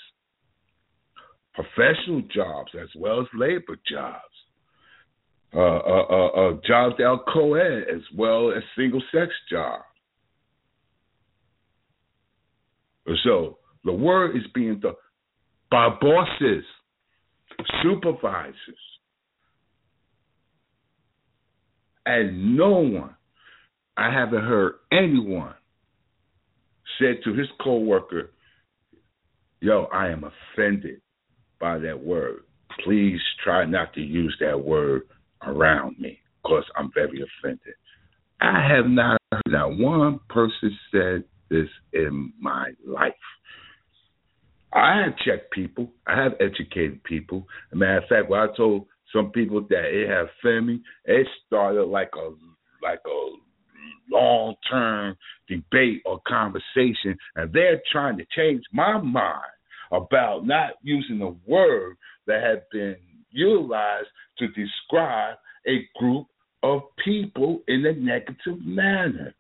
professional 1.54 2.22
jobs 2.34 2.72
as 2.82 2.88
well 2.96 3.20
as 3.20 3.28
labor 3.34 3.76
jobs, 3.92 4.24
uh, 5.54 5.60
uh, 5.60 6.06
uh, 6.10 6.28
uh 6.28 6.54
jobs 6.66 6.96
that 6.98 7.04
are 7.04 7.22
co-ed 7.34 7.94
as 7.94 8.02
well 8.18 8.54
as 8.56 8.64
single-sex 8.78 9.34
jobs. 9.52 9.84
So 13.26 13.58
the 13.84 13.92
word 13.92 14.38
is 14.38 14.44
being 14.56 14.80
done 14.80 14.94
by 15.70 15.90
bosses, 16.00 16.64
supervisors, 17.84 18.56
and 22.06 22.56
no 22.58 22.80
one, 22.80 23.16
I 23.98 24.14
haven't 24.14 24.44
heard 24.44 24.76
anyone 24.92 25.54
said 27.00 27.18
to 27.24 27.34
his 27.34 27.48
coworker, 27.62 28.32
"Yo, 29.62 29.86
I 29.86 30.10
am 30.10 30.24
offended 30.24 31.02
by 31.60 31.78
that 31.80 32.00
word. 32.00 32.44
Please 32.84 33.22
try 33.44 33.66
not 33.66 33.94
to 33.94 34.02
use 34.02 34.36
that 34.40 34.60
word 34.60 35.04
around 35.44 36.00
me 36.00 36.20
because 36.42 36.64
I'm 36.76 36.92
very 36.94 37.22
offended." 37.22 37.76
I 38.42 38.66
have 38.68 38.88
not 38.88 39.22
heard 39.32 39.42
not 39.48 39.78
one 39.78 40.20
person 40.30 40.78
said 40.92 41.24
this 41.50 41.70
in 41.94 42.32
my 42.40 42.72
life. 42.86 43.14
I 44.72 45.02
have 45.04 45.18
checked 45.18 45.52
people. 45.52 45.92
I 46.08 46.22
have 46.22 46.34
educated 46.40 47.04
people. 47.04 47.48
As 47.68 47.74
a 47.74 47.76
matter 47.76 47.98
of 47.98 48.08
fact, 48.08 48.30
when 48.30 48.40
I 48.40 48.48
told 48.56 48.88
some 49.14 49.32
people 49.32 49.62
that 49.70 49.86
it 49.86 50.10
had 50.10 50.28
family, 50.42 50.82
it 51.06 51.28
started 51.46 51.86
like 51.86 52.12
a 52.16 52.32
like 52.82 53.02
a 53.06 53.30
long 54.12 54.56
term 54.70 55.16
debate 55.48 56.02
or 56.06 56.20
conversation, 56.28 57.18
and 57.36 57.52
they're 57.54 57.82
trying 57.92 58.18
to 58.18 58.26
change 58.36 58.64
my 58.72 58.98
mind 58.98 59.44
about 59.92 60.46
not 60.46 60.74
using 60.84 61.20
the 61.20 61.36
word 61.48 61.96
that 62.28 62.44
had 62.44 62.64
been 62.72 62.96
utilized 63.32 64.08
to 64.38 64.48
describe 64.50 65.38
a 65.68 65.88
group 65.98 66.28
of 66.64 66.82
people 67.04 67.62
in 67.68 67.86
a 67.86 67.94
negative 67.94 68.64
manner. 68.64 69.34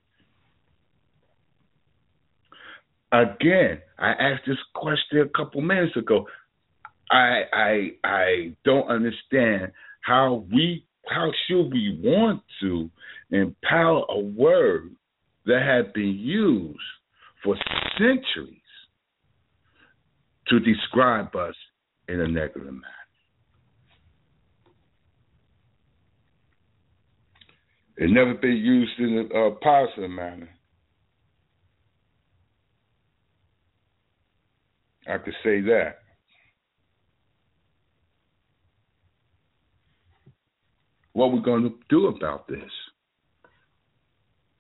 Again, 3.12 3.80
I 3.98 4.12
asked 4.12 4.44
this 4.46 4.58
question 4.76 5.20
a 5.20 5.38
couple 5.38 5.62
minutes 5.62 5.98
ago. 5.98 6.28
I 7.12 7.44
I 7.54 7.92
I 8.04 8.56
don't 8.66 8.88
understand 8.88 9.72
how 10.02 10.46
we 10.52 10.86
how 11.08 11.32
should 11.48 11.72
we 11.72 12.00
want 12.04 12.42
to 12.62 12.90
empower 13.32 14.06
a 14.10 14.20
word 14.20 14.92
that 15.46 15.62
had 15.64 15.94
been 15.94 16.16
used 16.16 16.80
for 17.44 17.56
centuries 17.98 18.56
to 20.50 20.60
describe 20.60 21.36
us 21.36 21.56
in 22.08 22.20
a 22.20 22.28
negative 22.28 22.66
manner. 22.66 22.86
It 27.98 28.10
never 28.10 28.34
been 28.34 28.58
used 28.58 28.98
in 29.00 29.30
a, 29.34 29.40
a 29.48 29.52
positive 29.56 30.10
manner. 30.10 30.50
I 35.08 35.18
could 35.18 35.34
say 35.44 35.62
that. 35.62 36.00
What 41.20 41.34
we're 41.34 41.42
going 41.42 41.64
to 41.64 41.76
do 41.90 42.08
about 42.08 42.48
this? 42.48 42.72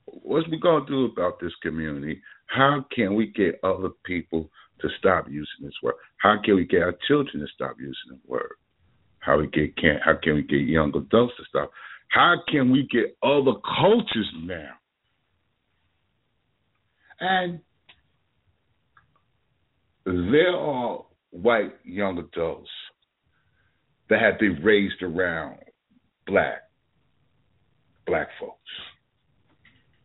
What's 0.03 0.45
we 0.49 0.59
going 0.59 0.85
to 0.85 0.91
do 0.91 1.05
about 1.05 1.39
this 1.39 1.53
community? 1.61 2.21
How 2.47 2.83
can 2.93 3.15
we 3.15 3.27
get 3.27 3.61
other 3.63 3.91
people 4.03 4.49
to 4.81 4.89
stop 4.97 5.27
using 5.29 5.61
this 5.61 5.71
word? 5.81 5.95
How 6.17 6.35
can 6.43 6.57
we 6.57 6.65
get 6.65 6.81
our 6.81 6.95
children 7.07 7.39
to 7.39 7.47
stop 7.55 7.77
using 7.79 7.95
the 8.09 8.19
word? 8.27 8.55
How 9.19 9.37
we 9.37 9.47
get 9.47 9.77
can 9.77 10.01
how 10.03 10.15
can 10.21 10.35
we 10.35 10.41
get 10.41 10.67
young 10.67 10.89
adults 10.89 11.33
to 11.37 11.45
stop? 11.47 11.71
How 12.09 12.35
can 12.49 12.71
we 12.71 12.85
get 12.91 13.15
other 13.23 13.53
cultures 13.79 14.29
now? 14.41 14.71
And 17.21 17.61
there 20.03 20.57
are 20.57 21.05
white 21.29 21.75
young 21.85 22.17
adults 22.17 22.69
that 24.09 24.19
have 24.19 24.37
been 24.39 24.61
raised 24.61 25.01
around 25.01 25.59
black 26.29 26.63
black 28.05 28.27
folks. 28.39 28.55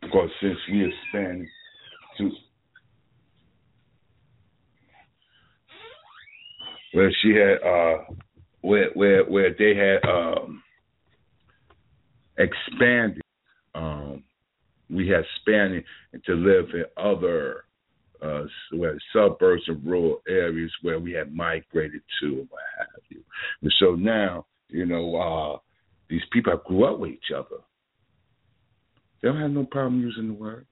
Because 0.00 0.30
since 0.40 0.58
we 0.70 0.86
expand 0.86 1.46
to 2.18 2.30
where 6.92 7.12
she 7.22 7.30
had 7.30 7.66
uh 7.66 8.04
where 8.60 8.90
where 8.94 9.24
where 9.24 9.54
they 9.58 9.74
had 9.74 10.08
um 10.08 10.62
expanded 12.38 13.22
um 13.74 14.22
we 14.90 15.08
had 15.08 15.24
expanded 15.24 15.84
to 16.24 16.34
live 16.34 16.66
in 16.74 16.84
other 16.96 17.64
uh, 18.22 18.44
where 18.72 18.98
suburbs 19.12 19.62
and 19.66 19.84
rural 19.84 20.22
areas 20.28 20.70
where 20.82 20.98
we 20.98 21.12
had 21.12 21.34
migrated 21.34 22.00
to 22.20 22.26
and 22.26 22.48
what 22.48 22.62
have 22.78 23.02
you. 23.08 23.22
And 23.62 23.72
so 23.78 23.94
now, 23.94 24.46
you 24.68 24.86
know, 24.86 25.16
uh, 25.16 25.58
these 26.08 26.22
people 26.32 26.60
grew 26.64 26.84
up 26.84 26.98
with 26.98 27.10
each 27.10 27.30
other. 27.34 27.62
They 29.22 29.28
don't 29.28 29.40
have 29.40 29.50
no 29.50 29.64
problem 29.64 30.00
using 30.00 30.28
the 30.28 30.34
word. 30.34 30.66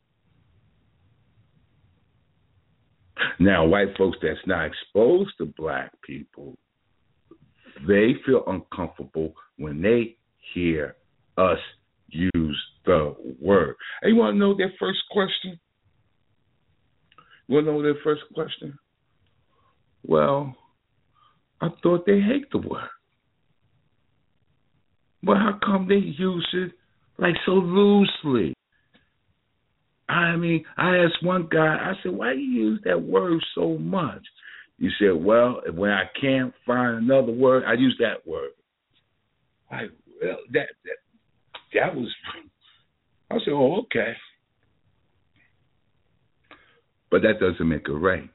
Now, 3.38 3.64
white 3.64 3.96
folks 3.96 4.18
that's 4.22 4.38
not 4.46 4.66
exposed 4.66 5.30
to 5.38 5.46
black 5.46 5.92
people, 6.02 6.58
they 7.86 8.14
feel 8.26 8.44
uncomfortable 8.46 9.34
when 9.56 9.80
they 9.80 10.16
hear 10.54 10.96
us 11.38 11.58
use 12.08 12.62
the 12.84 13.14
word. 13.40 13.76
And 14.02 14.14
you 14.14 14.20
want 14.20 14.34
to 14.34 14.38
know 14.38 14.56
their 14.56 14.72
first 14.78 14.98
question? 15.10 15.58
You 17.48 17.54
want 17.54 17.66
to 17.66 17.72
know 17.72 17.82
their 17.82 18.00
first 18.04 18.22
question? 18.34 18.78
Well, 20.04 20.54
I 21.60 21.68
thought 21.82 22.06
they 22.06 22.20
hate 22.20 22.50
the 22.50 22.58
word. 22.58 22.88
But 25.22 25.36
how 25.36 25.58
come 25.64 25.86
they 25.88 25.96
use 25.96 26.48
it 26.52 26.72
like 27.18 27.34
so 27.46 27.52
loosely? 27.52 28.54
I 30.08 30.36
mean, 30.36 30.64
I 30.76 30.96
asked 30.98 31.22
one 31.22 31.48
guy, 31.50 31.58
I 31.60 31.92
said, 32.02 32.12
why 32.12 32.34
do 32.34 32.38
you 32.38 32.70
use 32.70 32.80
that 32.84 33.00
word 33.00 33.40
so 33.54 33.78
much? 33.78 34.22
He 34.78 34.90
said, 34.98 35.14
well, 35.14 35.62
when 35.74 35.90
I 35.90 36.04
can't 36.20 36.52
find 36.66 36.98
another 36.98 37.32
word, 37.32 37.64
I 37.66 37.74
use 37.74 37.96
that 38.00 38.26
word. 38.26 38.50
I 39.70 39.82
well, 40.20 40.36
that 40.52 40.68
that 40.84 40.96
that 41.74 41.94
was. 41.94 42.08
I 43.30 43.38
said, 43.38 43.52
oh, 43.52 43.82
okay. 43.82 44.12
But 47.10 47.22
that 47.22 47.40
doesn't 47.40 47.68
make 47.68 47.88
it 47.88 47.92
right. 47.92 48.28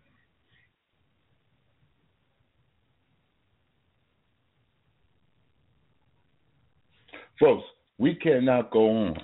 Folks, 7.39 7.63
we 7.97 8.15
cannot 8.15 8.71
go 8.71 8.89
on 8.89 9.17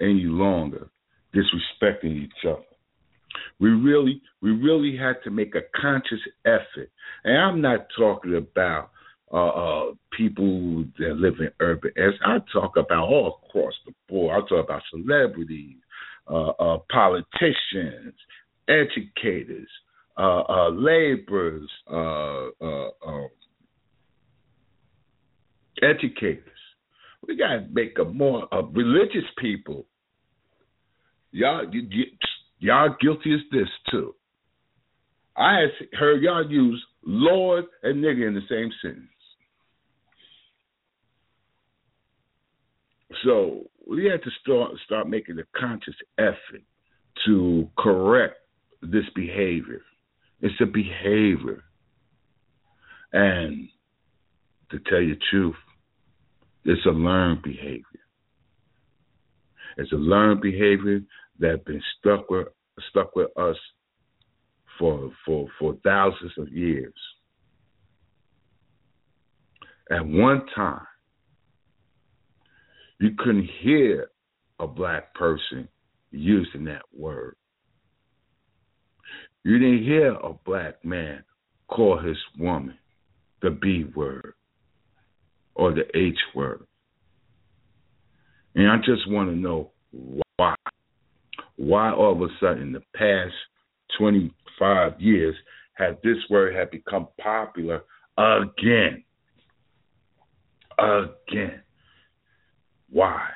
any 0.00 0.24
longer 0.24 0.88
disrespecting 1.34 2.24
each 2.24 2.44
other. 2.44 2.62
We 3.58 3.70
really, 3.70 4.22
we 4.40 4.50
really 4.50 4.96
had 4.96 5.16
to 5.24 5.30
make 5.30 5.54
a 5.54 5.62
conscious 5.78 6.20
effort, 6.44 6.90
and 7.24 7.36
I'm 7.36 7.60
not 7.60 7.86
talking 7.96 8.36
about 8.36 8.90
uh, 9.32 9.48
uh, 9.48 9.84
people 10.16 10.84
that 10.98 11.16
live 11.16 11.34
in 11.40 11.50
urban 11.60 11.90
areas. 11.96 12.18
I 12.24 12.38
talk 12.52 12.76
about 12.76 13.08
all 13.08 13.40
across 13.48 13.74
the 13.84 13.92
board. 14.08 14.36
I 14.36 14.48
talk 14.48 14.64
about 14.64 14.82
celebrities, 14.90 15.76
uh, 16.28 16.50
uh 16.50 16.78
politicians, 16.90 18.14
educators, 18.68 19.68
uh, 20.16 20.42
uh, 20.42 20.70
laborers, 20.70 21.68
um, 21.90 22.52
educators. 25.82 26.55
We 27.26 27.36
got 27.36 27.48
to 27.48 27.66
make 27.72 27.98
a 27.98 28.04
more 28.04 28.46
uh, 28.52 28.62
religious 28.62 29.24
people. 29.38 29.86
Y'all, 31.32 31.64
you, 31.72 31.86
you, 31.90 32.04
y'all 32.58 32.94
guilty 33.00 33.34
as 33.34 33.40
this 33.50 33.68
too. 33.90 34.14
I 35.36 35.60
have 35.60 35.88
heard 35.98 36.22
y'all 36.22 36.50
use 36.50 36.82
Lord 37.04 37.64
and 37.82 38.02
nigga 38.02 38.26
in 38.26 38.34
the 38.34 38.40
same 38.48 38.70
sentence. 38.80 39.08
So 43.24 43.64
we 43.86 44.06
had 44.06 44.22
to 44.22 44.30
start 44.42 44.72
start 44.84 45.08
making 45.08 45.38
a 45.38 45.58
conscious 45.58 45.94
effort 46.18 46.62
to 47.26 47.68
correct 47.78 48.36
this 48.82 49.04
behavior. 49.14 49.82
It's 50.40 50.54
a 50.60 50.66
behavior. 50.66 51.64
And 53.12 53.68
to 54.70 54.78
tell 54.90 55.00
you 55.00 55.14
the 55.14 55.20
truth, 55.30 55.54
it's 56.66 56.84
a 56.86 56.90
learned 56.90 57.42
behavior. 57.42 57.84
It's 59.76 59.92
a 59.92 59.96
learned 59.96 60.40
behavior 60.40 61.00
that's 61.38 61.62
been 61.64 61.82
stuck 61.98 62.28
with 62.28 62.48
stuck 62.90 63.14
with 63.14 63.30
us 63.36 63.56
for 64.78 65.12
for 65.24 65.48
for 65.58 65.76
thousands 65.84 66.32
of 66.38 66.48
years. 66.48 66.94
At 69.90 70.04
one 70.04 70.44
time, 70.54 70.86
you 72.98 73.10
couldn't 73.16 73.48
hear 73.62 74.08
a 74.58 74.66
black 74.66 75.14
person 75.14 75.68
using 76.10 76.64
that 76.64 76.82
word. 76.92 77.36
You 79.44 79.58
didn't 79.58 79.84
hear 79.84 80.14
a 80.14 80.32
black 80.44 80.84
man 80.84 81.22
call 81.68 81.98
his 81.98 82.16
woman 82.36 82.76
the 83.42 83.50
B 83.50 83.84
word 83.94 84.34
or 85.56 85.72
the 85.72 85.84
H 85.96 86.18
word. 86.34 86.66
And 88.54 88.70
I 88.70 88.76
just 88.78 89.08
want 89.08 89.30
to 89.30 89.36
know 89.36 89.72
why. 90.36 90.54
Why 91.56 91.90
all 91.90 92.12
of 92.12 92.20
a 92.20 92.28
sudden, 92.38 92.72
the 92.72 92.82
past 92.94 93.34
25 93.98 95.00
years, 95.00 95.34
has 95.74 95.96
this 96.04 96.18
word 96.30 96.54
had 96.54 96.70
become 96.70 97.08
popular 97.20 97.82
again? 98.18 99.02
Again. 100.78 101.62
Why? 102.90 103.30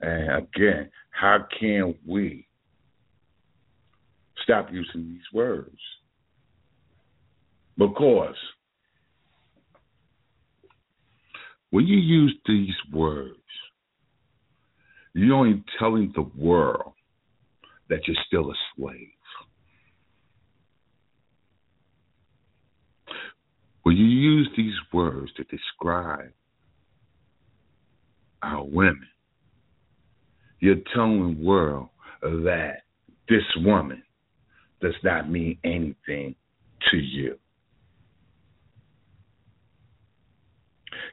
And 0.00 0.44
again, 0.44 0.90
how 1.10 1.46
can 1.58 1.94
we 2.06 2.46
stop 4.42 4.68
using 4.72 5.08
these 5.08 5.22
words? 5.32 5.78
Because 7.80 8.36
when 11.70 11.86
you 11.86 11.96
use 11.96 12.36
these 12.46 12.74
words, 12.92 13.38
you're 15.14 15.34
only 15.34 15.64
telling 15.78 16.12
the 16.14 16.30
world 16.38 16.92
that 17.88 18.00
you're 18.06 18.22
still 18.26 18.50
a 18.50 18.54
slave. 18.76 19.08
When 23.82 23.96
you 23.96 24.04
use 24.04 24.50
these 24.58 24.74
words 24.92 25.32
to 25.38 25.44
describe 25.44 26.32
our 28.42 28.62
women, 28.62 29.08
you're 30.58 30.76
telling 30.94 31.34
the 31.34 31.46
world 31.46 31.88
that 32.20 32.82
this 33.26 33.40
woman 33.56 34.02
does 34.82 34.96
not 35.02 35.30
mean 35.30 35.56
anything 35.64 36.34
to 36.90 36.98
you. 36.98 37.38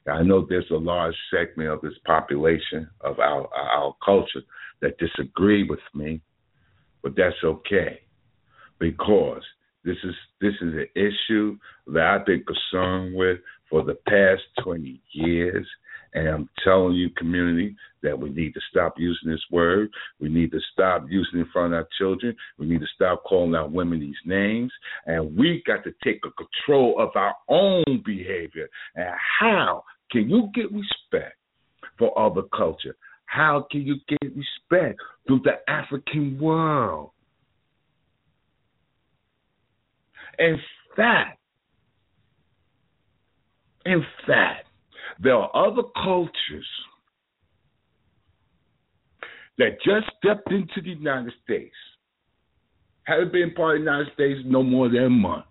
I 0.07 0.23
know 0.23 0.45
there's 0.47 0.69
a 0.71 0.75
large 0.75 1.15
segment 1.31 1.69
of 1.69 1.81
this 1.81 1.97
population 2.05 2.89
of 3.01 3.19
our 3.19 3.47
our 3.53 3.95
culture 4.03 4.41
that 4.81 4.97
disagree 4.97 5.67
with 5.67 5.79
me, 5.93 6.21
but 7.03 7.15
that's 7.15 7.35
okay 7.43 8.01
because 8.79 9.43
this 9.83 9.97
is 10.03 10.15
this 10.41 10.53
is 10.61 10.73
an 10.73 10.87
issue 10.95 11.57
that 11.87 12.05
I've 12.05 12.25
been 12.25 12.43
concerned 12.43 13.15
with 13.15 13.39
for 13.69 13.83
the 13.83 13.95
past 14.07 14.41
20 14.63 15.01
years. 15.11 15.67
And 16.13 16.27
I'm 16.29 16.49
telling 16.63 16.93
you, 16.93 17.09
community, 17.11 17.75
that 18.01 18.17
we 18.17 18.29
need 18.29 18.53
to 18.53 18.61
stop 18.71 18.95
using 18.97 19.29
this 19.29 19.43
word. 19.51 19.89
We 20.19 20.29
need 20.29 20.51
to 20.51 20.59
stop 20.71 21.05
using 21.09 21.39
it 21.39 21.43
in 21.43 21.49
front 21.51 21.73
of 21.73 21.79
our 21.79 21.87
children. 21.97 22.35
We 22.57 22.65
need 22.65 22.79
to 22.79 22.87
stop 22.95 23.23
calling 23.23 23.53
our 23.55 23.67
women 23.67 23.99
these 23.99 24.15
names. 24.25 24.71
And 25.05 25.37
we 25.37 25.61
got 25.67 25.83
to 25.83 25.91
take 26.03 26.21
a 26.25 26.31
control 26.31 26.95
of 26.99 27.09
our 27.15 27.35
own 27.49 28.01
behavior. 28.05 28.67
And 28.95 29.13
how 29.39 29.83
can 30.11 30.29
you 30.29 30.49
get 30.53 30.71
respect 30.71 31.35
for 31.97 32.17
other 32.17 32.43
culture? 32.55 32.95
How 33.25 33.67
can 33.69 33.81
you 33.81 33.95
get 34.07 34.35
respect 34.35 34.99
through 35.27 35.41
the 35.43 35.57
African 35.69 36.39
world? 36.39 37.11
In 40.39 40.59
fact, 40.95 41.39
in 43.85 44.05
fact, 44.25 44.67
there 45.19 45.35
are 45.35 45.55
other 45.55 45.83
cultures 46.03 46.67
that 49.57 49.77
just 49.83 50.05
stepped 50.17 50.51
into 50.51 50.81
the 50.81 50.89
United 50.89 51.33
States, 51.43 51.75
haven't 53.03 53.31
been 53.31 53.53
part 53.53 53.77
of 53.77 53.83
the 53.83 53.91
United 53.91 54.13
States 54.13 54.39
no 54.45 54.61
more 54.61 54.89
than 54.89 55.03
a 55.05 55.09
month, 55.09 55.45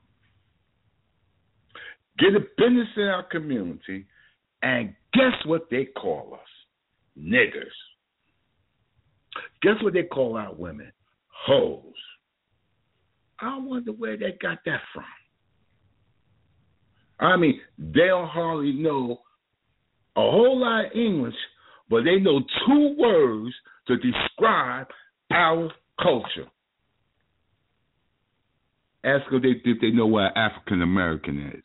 get 2.18 2.36
a 2.36 2.40
business 2.56 2.88
in 2.96 3.04
our 3.04 3.24
community, 3.24 4.06
and 4.62 4.94
guess 5.12 5.34
what 5.44 5.68
they 5.70 5.84
call 5.84 6.34
us? 6.34 6.40
Niggers. 7.18 7.70
Guess 9.62 9.82
what 9.82 9.92
they 9.92 10.02
call 10.02 10.36
our 10.36 10.54
women? 10.54 10.92
Hoes. 11.28 11.82
I 13.40 13.58
wonder 13.58 13.92
where 13.92 14.16
they 14.16 14.36
got 14.40 14.58
that 14.64 14.80
from. 14.94 15.04
I 17.18 17.36
mean, 17.36 17.60
they 17.78 18.06
don't 18.06 18.28
hardly 18.28 18.72
know 18.72 19.20
a 20.16 20.20
whole 20.20 20.60
lot 20.60 20.86
of 20.86 20.92
English, 20.92 21.34
but 21.88 22.02
they 22.04 22.18
know 22.18 22.40
two 22.66 22.96
words 22.98 23.54
to 23.88 23.96
describe 23.96 24.86
our 25.30 25.70
culture. 26.02 26.48
Ask 29.04 29.30
them 29.30 29.42
if 29.44 29.80
they 29.80 29.90
know 29.90 30.06
what 30.06 30.36
African 30.36 30.82
American 30.82 31.52
is. 31.54 31.64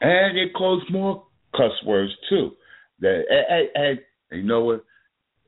And 0.00 0.38
it 0.38 0.54
calls 0.54 0.82
more 0.90 1.26
cuss 1.56 1.72
words 1.84 2.12
too. 2.28 2.52
That 3.00 3.22
and, 3.28 3.68
and, 3.74 3.98
and 4.30 4.40
you 4.42 4.46
know 4.46 4.62
what? 4.62 4.84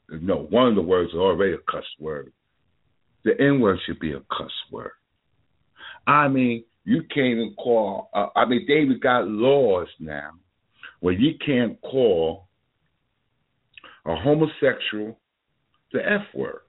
No, 0.08 0.46
one 0.50 0.68
of 0.68 0.74
the 0.74 0.82
words 0.82 1.10
is 1.10 1.16
already 1.18 1.52
a 1.52 1.70
cuss 1.70 1.84
word. 1.98 2.32
The 3.24 3.32
N 3.38 3.60
word 3.60 3.78
should 3.86 4.00
be 4.00 4.12
a 4.12 4.20
cuss 4.20 4.50
word. 4.72 4.92
I 6.06 6.28
mean, 6.28 6.64
you 6.84 7.02
can't 7.02 7.26
even 7.26 7.54
call. 7.56 8.08
Uh, 8.12 8.26
I 8.34 8.46
mean, 8.46 8.64
they've 8.66 9.00
got 9.00 9.28
laws 9.28 9.88
now 10.00 10.32
where 11.00 11.14
you 11.14 11.34
can't 11.44 11.80
call 11.82 12.48
a 14.06 14.16
homosexual 14.16 15.18
the 15.92 16.00
F 16.00 16.22
word. 16.34 16.60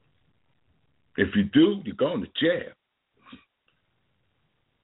If 1.17 1.29
you 1.35 1.43
do, 1.43 1.81
you're 1.85 1.95
going 1.95 2.21
to 2.21 2.27
jail. 2.39 2.71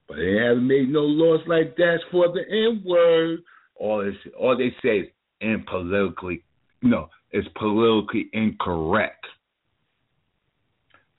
But 0.08 0.18
they 0.18 0.38
haven't 0.42 0.68
made 0.68 0.90
no 0.90 1.02
laws 1.02 1.42
like 1.48 1.76
that 1.78 2.00
for 2.12 2.28
the 2.30 2.42
N 2.50 2.84
word. 2.86 3.40
All 3.76 4.04
they 4.04 4.32
all 4.38 4.58
they 4.58 4.74
say 4.82 5.00
is 5.00 5.08
and 5.42 5.66
politically 5.66 6.44
no, 6.82 7.10
it's 7.32 7.48
politically 7.56 8.30
incorrect. 8.34 9.26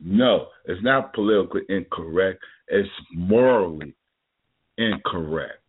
No, 0.01 0.47
it's 0.65 0.83
not 0.83 1.13
politically 1.13 1.63
incorrect. 1.69 2.43
It's 2.69 2.89
morally 3.13 3.95
incorrect. 4.77 5.63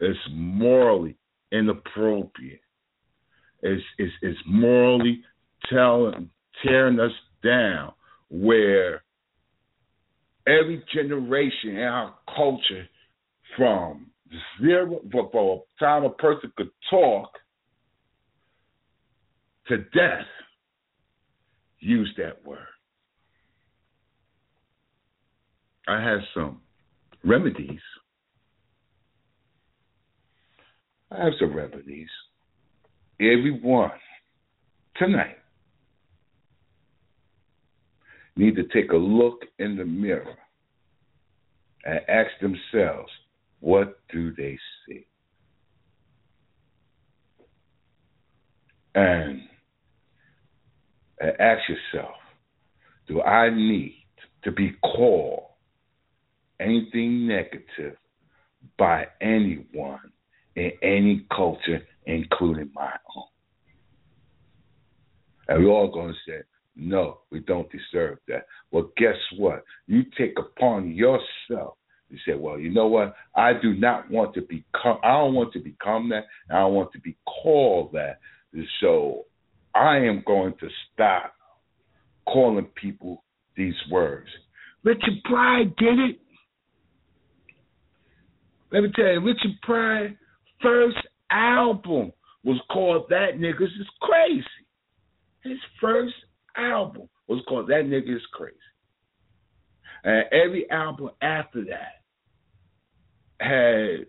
It's 0.00 0.18
morally 0.32 1.16
inappropriate. 1.52 2.60
It's 3.62 3.82
it's, 3.98 4.12
it's 4.22 4.38
morally 4.46 5.22
telling 5.70 6.30
tearing 6.62 7.00
us 7.00 7.12
down 7.42 7.92
where 8.28 9.03
every 10.46 10.84
generation 10.92 11.76
in 11.76 11.82
our 11.82 12.14
culture 12.34 12.86
from 13.56 14.06
zero 14.60 15.00
for, 15.12 15.28
for 15.30 15.64
a 15.80 15.84
time 15.84 16.04
a 16.04 16.10
person 16.10 16.52
could 16.56 16.70
talk 16.90 17.30
to 19.68 19.78
death 19.78 20.26
use 21.80 22.12
that 22.16 22.44
word. 22.46 22.58
I 25.86 26.02
have 26.02 26.20
some 26.34 26.60
remedies. 27.22 27.80
I 31.10 31.24
have 31.24 31.34
some 31.38 31.54
remedies. 31.54 32.08
Everyone 33.20 33.90
tonight 34.96 35.36
need 38.36 38.56
to 38.56 38.64
take 38.64 38.92
a 38.92 38.96
look 38.96 39.42
in 39.58 39.76
the 39.76 39.84
mirror 39.84 40.36
and 41.84 42.00
ask 42.08 42.30
themselves, 42.40 43.10
what 43.60 44.00
do 44.12 44.34
they 44.34 44.58
see? 44.86 45.06
And, 48.94 49.42
and 51.20 51.40
ask 51.40 51.62
yourself, 51.68 52.14
do 53.06 53.22
I 53.22 53.50
need 53.50 54.04
to 54.44 54.52
be 54.52 54.72
called 54.82 55.44
anything 56.60 57.26
negative 57.26 57.96
by 58.78 59.06
anyone 59.20 60.12
in 60.56 60.72
any 60.82 61.26
culture, 61.34 61.82
including 62.06 62.70
my 62.74 62.92
own? 63.16 63.24
And 65.48 65.64
we're 65.64 65.70
all 65.70 65.92
going 65.92 66.14
to 66.14 66.30
say, 66.30 66.42
no, 66.76 67.20
we 67.30 67.40
don't 67.40 67.68
deserve 67.70 68.18
that. 68.28 68.46
Well, 68.70 68.90
guess 68.96 69.16
what? 69.36 69.64
You 69.86 70.02
take 70.18 70.34
upon 70.38 70.90
yourself 70.92 71.76
He 72.10 72.18
say, 72.26 72.36
"Well, 72.36 72.58
you 72.58 72.70
know 72.70 72.86
what? 72.86 73.14
I 73.34 73.52
do 73.54 73.74
not 73.74 74.10
want 74.10 74.34
to 74.34 74.42
become. 74.42 74.98
I 75.02 75.12
don't 75.12 75.34
want 75.34 75.52
to 75.54 75.60
become 75.60 76.08
that. 76.10 76.24
I 76.50 76.60
don't 76.60 76.74
want 76.74 76.92
to 76.92 77.00
be 77.00 77.16
called 77.26 77.92
that. 77.92 78.18
So 78.80 79.26
I 79.74 79.96
am 79.98 80.22
going 80.26 80.54
to 80.60 80.68
stop 80.92 81.34
calling 82.26 82.66
people 82.74 83.24
these 83.56 83.74
words." 83.90 84.28
Richard 84.84 85.22
Pryor 85.24 85.64
did 85.64 85.98
it. 85.98 86.20
Let 88.70 88.82
me 88.82 88.92
tell 88.94 89.06
you, 89.06 89.20
Richard 89.20 89.58
Pryor 89.62 90.14
first 90.60 90.98
album 91.30 92.12
was 92.42 92.60
called 92.70 93.06
That 93.08 93.38
Niggas 93.38 93.62
Is 93.62 93.88
Crazy. 94.00 94.44
His 95.42 95.58
first 95.80 96.14
album 96.56 97.08
was 97.28 97.42
called 97.48 97.68
That 97.68 97.84
Nigga 97.84 98.16
Is 98.16 98.22
Crazy. 98.32 98.56
And 100.04 100.24
every 100.32 100.70
album 100.70 101.10
after 101.22 101.64
that 101.64 102.02
had 103.40 104.06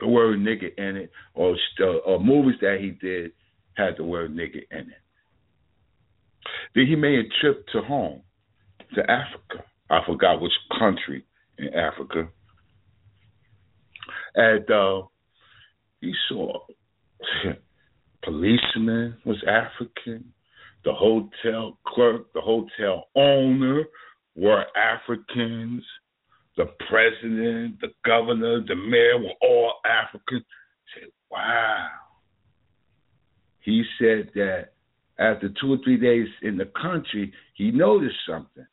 the 0.00 0.08
word 0.08 0.38
nigga 0.38 0.76
in 0.76 0.96
it, 0.96 1.12
or, 1.34 1.56
or 2.04 2.18
movies 2.18 2.58
that 2.60 2.78
he 2.80 2.90
did 2.90 3.32
had 3.74 3.96
the 3.96 4.04
word 4.04 4.34
nigga 4.34 4.62
in 4.70 4.80
it. 4.80 5.02
Then 6.74 6.86
he 6.86 6.96
made 6.96 7.18
a 7.18 7.28
trip 7.40 7.66
to 7.72 7.82
home, 7.82 8.22
to 8.94 9.02
Africa. 9.02 9.64
I 9.90 10.00
forgot 10.06 10.40
which 10.40 10.52
country 10.78 11.24
in 11.58 11.72
Africa. 11.74 12.28
And 14.34 14.70
uh, 14.70 15.02
he 16.00 16.12
saw 16.28 16.58
policeman 18.24 19.16
was 19.24 19.42
African, 19.46 20.32
the 20.84 20.92
hotel 20.92 21.78
clerk, 21.86 22.32
the 22.32 22.40
hotel 22.40 23.08
owner 23.14 23.84
were 24.34 24.64
Africans, 24.76 25.84
the 26.56 26.66
president, 26.88 27.80
the 27.80 27.92
governor, 28.04 28.62
the 28.66 28.74
mayor 28.74 29.18
were 29.18 29.34
all 29.40 29.74
Africans. 29.84 30.44
He 30.94 31.00
said, 31.00 31.10
wow. 31.30 31.88
He 33.60 33.84
said 33.98 34.30
that 34.34 34.72
after 35.18 35.48
two 35.60 35.72
or 35.72 35.78
three 35.84 35.98
days 35.98 36.28
in 36.42 36.56
the 36.56 36.70
country, 36.80 37.32
he 37.54 37.70
noticed 37.70 38.16
something. 38.28 38.66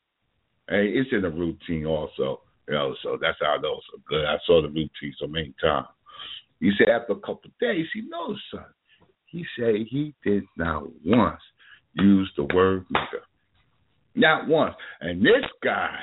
And 0.68 0.82
it's 0.82 1.10
in 1.12 1.22
the 1.22 1.30
routine 1.30 1.86
also, 1.86 2.42
you 2.68 2.74
know, 2.74 2.96
so 3.04 3.18
that's 3.22 3.38
how 3.42 3.58
I 3.58 3.62
know 3.62 3.80
so 3.92 4.02
good. 4.08 4.26
I 4.26 4.38
saw 4.46 4.62
the 4.62 4.68
routine 4.68 5.14
so 5.20 5.28
many 5.28 5.54
times. 5.62 5.88
He 6.60 6.72
said 6.78 6.90
after 6.90 7.14
a 7.14 7.18
couple 7.18 7.42
of 7.46 7.58
days, 7.60 7.86
he 7.94 8.02
noticed 8.02 8.44
something. 8.52 8.72
He 9.26 9.46
said 9.58 9.76
he 9.90 10.14
did 10.24 10.44
not 10.58 10.84
once 11.06 11.42
use 11.94 12.32
the 12.38 12.44
word 12.54 12.86
nigga. 12.94 13.22
Not 14.16 14.48
once. 14.48 14.76
And 15.02 15.22
this 15.22 15.46
guy 15.64 16.00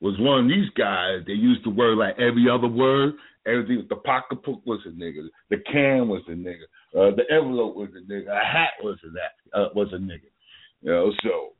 was 0.00 0.14
one 0.18 0.44
of 0.44 0.48
these 0.48 0.70
guys 0.76 1.24
that 1.26 1.36
used 1.36 1.64
the 1.64 1.70
word 1.70 1.98
like 1.98 2.18
every 2.18 2.46
other 2.50 2.68
word. 2.68 3.14
Everything, 3.46 3.86
the 3.88 3.96
pocketbook 3.96 4.60
was 4.66 4.80
a 4.86 4.90
nigga. 4.90 5.28
The 5.50 5.58
can 5.70 6.08
was 6.08 6.22
a 6.28 6.32
nigga. 6.32 6.64
Uh, 6.94 7.14
the 7.14 7.22
envelope 7.30 7.76
was 7.76 7.90
a 7.96 8.12
nigga. 8.12 8.28
A 8.28 8.44
hat 8.44 8.70
was 8.82 8.98
a 9.04 9.10
that 9.10 9.58
uh, 9.58 9.68
was 9.74 9.88
a 9.92 9.98
nigga. 9.98 10.30
You 10.82 10.90
know, 10.90 11.12
so 11.22 11.52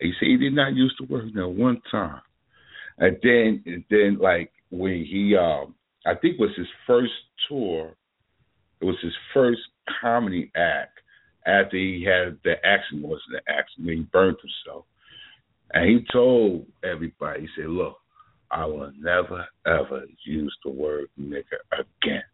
he 0.00 0.12
said 0.18 0.28
he 0.28 0.36
did 0.36 0.54
not 0.54 0.74
use 0.74 0.94
the 0.98 1.06
word 1.06 1.34
now 1.34 1.48
one 1.48 1.80
time. 1.90 2.20
And 2.98 3.16
then, 3.22 3.62
and 3.66 3.84
then 3.88 4.18
like 4.20 4.50
when 4.70 5.04
he, 5.08 5.36
um, 5.36 5.74
I 6.06 6.14
think 6.14 6.38
was 6.38 6.50
his 6.56 6.66
first 6.86 7.12
tour. 7.48 7.94
It 8.80 8.84
was 8.84 8.96
his 9.02 9.14
first 9.32 9.60
comedy 10.00 10.50
act 10.56 11.00
after 11.46 11.76
he 11.76 12.04
had 12.04 12.38
the 12.44 12.54
accident. 12.64 13.06
Was 13.06 13.20
the 13.30 13.40
accident 13.48 13.86
when 13.86 13.96
he 13.98 14.02
burned 14.04 14.36
himself, 14.40 14.84
and 15.72 15.88
he 15.88 16.06
told 16.12 16.66
everybody. 16.84 17.42
He 17.42 17.48
said, 17.56 17.70
"Look, 17.70 17.98
I 18.50 18.64
will 18.66 18.92
never 18.98 19.46
ever 19.66 20.04
use 20.24 20.56
the 20.64 20.70
word 20.70 21.08
nigger 21.18 21.60
again." 21.72 22.24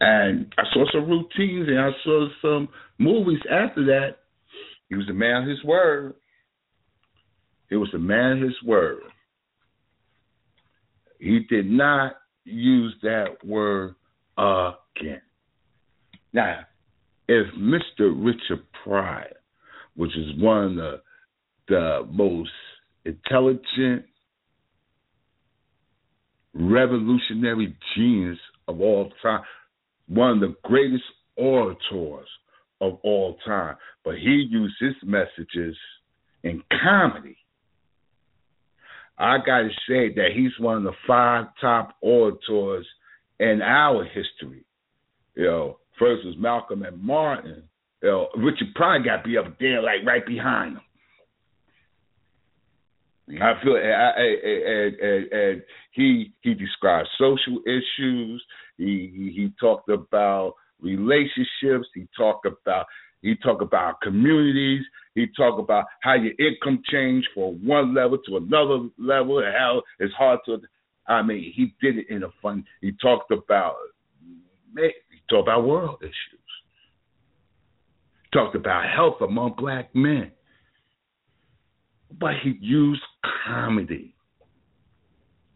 And 0.00 0.52
I 0.58 0.64
saw 0.72 0.84
some 0.90 1.08
routines 1.08 1.68
and 1.68 1.78
I 1.78 1.90
saw 2.02 2.28
some 2.42 2.68
movies 2.98 3.38
after 3.48 3.84
that. 3.84 4.16
He 4.88 4.96
was 4.96 5.08
a 5.08 5.12
man 5.14 5.42
of 5.42 5.48
his 5.48 5.62
word. 5.62 6.14
He 7.70 7.76
was 7.76 7.94
a 7.94 7.98
man 7.98 8.38
of 8.38 8.42
his 8.42 8.62
word. 8.64 9.04
He 11.20 11.38
did 11.48 11.70
not 11.70 12.16
use 12.44 12.94
that 13.02 13.44
word 13.44 13.94
again. 14.36 15.22
Now, 16.32 16.60
if 17.28 17.46
Mr. 17.54 18.12
Richard 18.16 18.64
Pryor, 18.84 19.36
which 19.96 20.16
is 20.16 20.40
one 20.40 20.78
of 20.78 21.00
the, 21.68 22.06
most 22.10 22.50
intelligent, 23.04 24.04
revolutionary 26.54 27.76
genius 27.94 28.38
of 28.68 28.80
all 28.80 29.12
time, 29.22 29.42
one 30.08 30.32
of 30.32 30.40
the 30.40 30.54
greatest 30.64 31.04
orators 31.36 32.28
of 32.80 32.98
all 33.02 33.36
time, 33.46 33.76
but 34.04 34.16
he 34.16 34.46
used 34.50 34.74
his 34.80 34.94
messages 35.04 35.76
in 36.42 36.62
comedy. 36.82 37.36
I 39.18 39.38
got 39.38 39.60
to 39.60 39.68
say 39.88 40.12
that 40.14 40.30
he's 40.34 40.52
one 40.58 40.78
of 40.78 40.82
the 40.82 40.92
five 41.06 41.46
top 41.60 41.96
orators 42.00 42.86
in 43.38 43.60
our 43.62 44.04
history. 44.04 44.64
You 45.34 45.44
know, 45.44 45.78
first 46.02 46.26
was 46.26 46.34
Malcolm 46.38 46.82
and 46.82 47.00
Martin. 47.00 47.62
You 48.02 48.08
know, 48.08 48.28
Richard 48.36 48.74
Pryor 48.74 49.02
got 49.02 49.18
to 49.18 49.28
be 49.28 49.38
up 49.38 49.58
there, 49.60 49.80
like 49.80 50.04
right 50.04 50.26
behind 50.26 50.76
him. 50.76 50.82
I 53.40 53.52
feel, 53.62 53.76
and, 53.76 54.94
and, 55.00 55.32
and 55.32 55.62
he 55.92 56.32
he 56.40 56.54
described 56.54 57.08
social 57.18 57.60
issues. 57.64 58.44
He, 58.76 59.10
he 59.14 59.32
he 59.34 59.52
talked 59.60 59.88
about 59.88 60.54
relationships. 60.80 61.88
He 61.94 62.08
talked 62.16 62.46
about 62.46 62.86
he 63.22 63.36
talked 63.36 63.62
about 63.62 64.00
communities. 64.02 64.82
He 65.14 65.26
talked 65.36 65.60
about 65.60 65.84
how 66.02 66.14
your 66.14 66.32
income 66.38 66.82
changed 66.90 67.28
from 67.32 67.64
one 67.64 67.94
level 67.94 68.18
to 68.26 68.38
another 68.38 68.88
level, 68.98 69.38
and 69.38 69.54
how 69.56 69.82
it's 70.00 70.14
hard 70.14 70.40
to. 70.46 70.58
I 71.06 71.22
mean, 71.22 71.52
he 71.54 71.74
did 71.80 71.98
it 71.98 72.06
in 72.10 72.24
a 72.24 72.28
fun. 72.42 72.64
He 72.80 72.92
talked 73.00 73.30
about 73.30 73.76
talked 75.32 75.48
about 75.48 75.66
world 75.66 75.98
issues. 76.02 76.14
Talked 78.32 78.54
about 78.54 78.84
health 78.88 79.16
among 79.20 79.54
black 79.58 79.94
men, 79.94 80.30
but 82.18 82.32
he 82.42 82.56
used 82.60 83.02
comedy, 83.46 84.14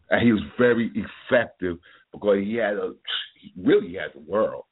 and 0.09 0.21
he 0.21 0.31
was 0.31 0.43
very 0.59 0.91
effective 0.93 1.77
because 2.11 2.39
he 2.43 2.55
had 2.55 2.73
a 2.73 2.93
he 3.41 3.53
really 3.63 3.93
had 3.93 4.13
the 4.13 4.31
world. 4.31 4.65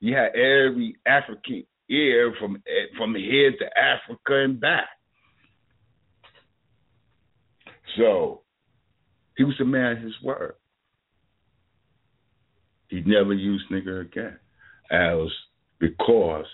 He 0.00 0.10
had 0.10 0.34
every 0.34 0.96
African 1.06 1.64
ear 1.90 2.34
from 2.38 2.62
from 2.96 3.14
here 3.14 3.52
to 3.52 3.78
Africa 3.78 4.44
and 4.44 4.60
back. 4.60 4.88
So 7.96 8.42
he 9.36 9.44
was 9.44 9.54
a 9.60 9.64
man 9.64 9.92
of 9.92 10.02
his 10.02 10.14
word. 10.22 10.54
He 12.94 13.00
never 13.00 13.32
used 13.32 13.68
nigger 13.72 14.02
again. 14.02 14.38
As 14.88 15.28
because 15.80 16.46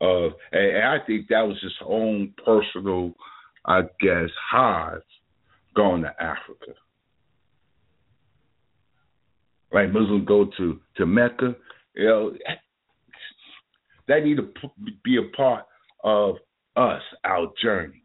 of 0.00 0.32
and 0.52 0.84
I 0.84 0.98
think 1.04 1.26
that 1.28 1.42
was 1.42 1.58
his 1.60 1.72
own 1.84 2.32
personal, 2.44 3.12
I 3.64 3.82
guess, 3.98 4.30
highs 4.52 5.00
going 5.74 6.02
to 6.02 6.22
Africa. 6.22 6.74
Like 9.72 9.90
Muslims 9.92 10.28
go 10.28 10.48
to, 10.58 10.80
to 10.96 11.06
Mecca, 11.06 11.56
you 11.96 12.06
know, 12.06 12.34
that 14.06 14.24
need 14.24 14.36
to 14.36 14.48
be 15.02 15.16
a 15.16 15.36
part 15.36 15.64
of 16.04 16.36
us, 16.76 17.02
our 17.24 17.48
journey, 17.60 18.04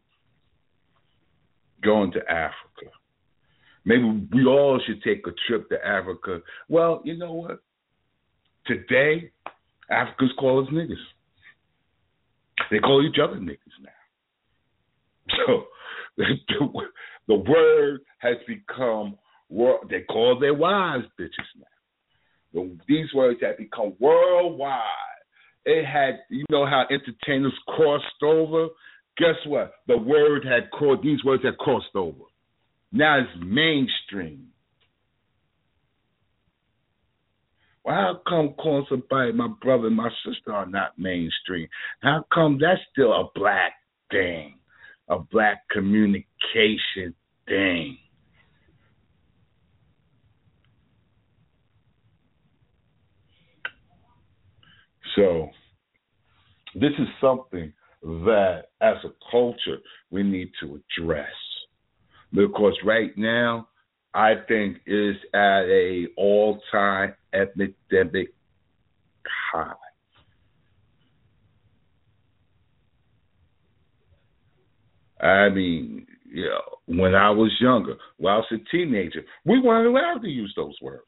going 1.84 2.10
to 2.12 2.20
Africa. 2.28 2.90
Maybe 3.84 4.26
we 4.32 4.44
all 4.44 4.80
should 4.84 5.02
take 5.04 5.24
a 5.28 5.32
trip 5.46 5.68
to 5.68 5.86
Africa. 5.86 6.40
Well, 6.68 7.00
you 7.04 7.16
know 7.16 7.32
what? 7.32 7.60
Today, 8.66 9.30
Africans 9.90 10.32
call 10.38 10.62
us 10.62 10.68
niggas. 10.72 10.94
They 12.70 12.78
call 12.78 13.06
each 13.06 13.18
other 13.22 13.36
niggas 13.36 13.58
now. 13.82 13.90
So 15.46 15.64
the, 17.28 17.34
word 17.34 18.00
has 18.18 18.36
become, 18.46 19.16
they 19.90 20.02
call 20.02 20.38
their 20.40 20.54
wives 20.54 21.04
bitches 21.20 21.30
now. 21.58 22.68
These 22.88 23.12
words 23.14 23.40
have 23.42 23.58
become 23.58 23.94
worldwide 24.00 24.82
it 25.66 25.84
had, 25.84 26.20
you 26.30 26.44
know 26.48 26.64
how 26.64 26.84
entertainers 26.90 27.52
crossed 27.66 28.22
over? 28.22 28.68
Guess 29.18 29.34
what? 29.46 29.72
The 29.88 29.98
word 29.98 30.44
had 30.44 30.70
crossed, 30.70 31.02
these 31.02 31.22
words 31.24 31.42
had 31.44 31.58
crossed 31.58 31.94
over. 31.96 32.22
Now 32.92 33.18
it's 33.18 33.44
mainstream. 33.44 34.46
Well, 37.86 37.94
how 37.94 38.20
come 38.28 38.54
calling 38.54 38.84
somebody 38.90 39.32
my 39.32 39.48
brother 39.62 39.86
and 39.86 39.96
my 39.96 40.10
sister 40.26 40.52
are 40.52 40.66
not 40.66 40.98
mainstream? 40.98 41.68
How 42.02 42.26
come 42.34 42.58
that's 42.60 42.80
still 42.92 43.12
a 43.12 43.30
black 43.34 43.72
thing? 44.10 44.58
a 45.08 45.18
black 45.18 45.62
communication 45.70 47.14
thing. 47.46 47.98
So, 55.14 55.48
this 56.74 56.90
is 56.98 57.08
something 57.20 57.72
that, 58.02 58.64
as 58.82 58.96
a 59.04 59.10
culture, 59.30 59.78
we 60.10 60.22
need 60.22 60.50
to 60.60 60.80
address. 61.00 61.28
Because 62.32 62.74
right 62.84 63.16
now, 63.16 63.68
I 64.16 64.32
think 64.48 64.78
is 64.86 65.16
at 65.34 65.64
a 65.64 66.06
all-time 66.16 67.14
epidemic 67.34 68.28
high. 69.52 69.74
I 75.20 75.50
mean, 75.50 76.06
you 76.24 76.46
know, 76.46 76.62
when 76.86 77.14
I 77.14 77.28
was 77.28 77.52
younger, 77.60 77.96
when 78.16 78.32
I 78.32 78.36
was 78.38 78.46
a 78.52 78.70
teenager, 78.74 79.22
we 79.44 79.60
weren't 79.60 79.86
allowed 79.86 80.22
to 80.22 80.28
use 80.28 80.52
those 80.56 80.76
words. 80.80 81.02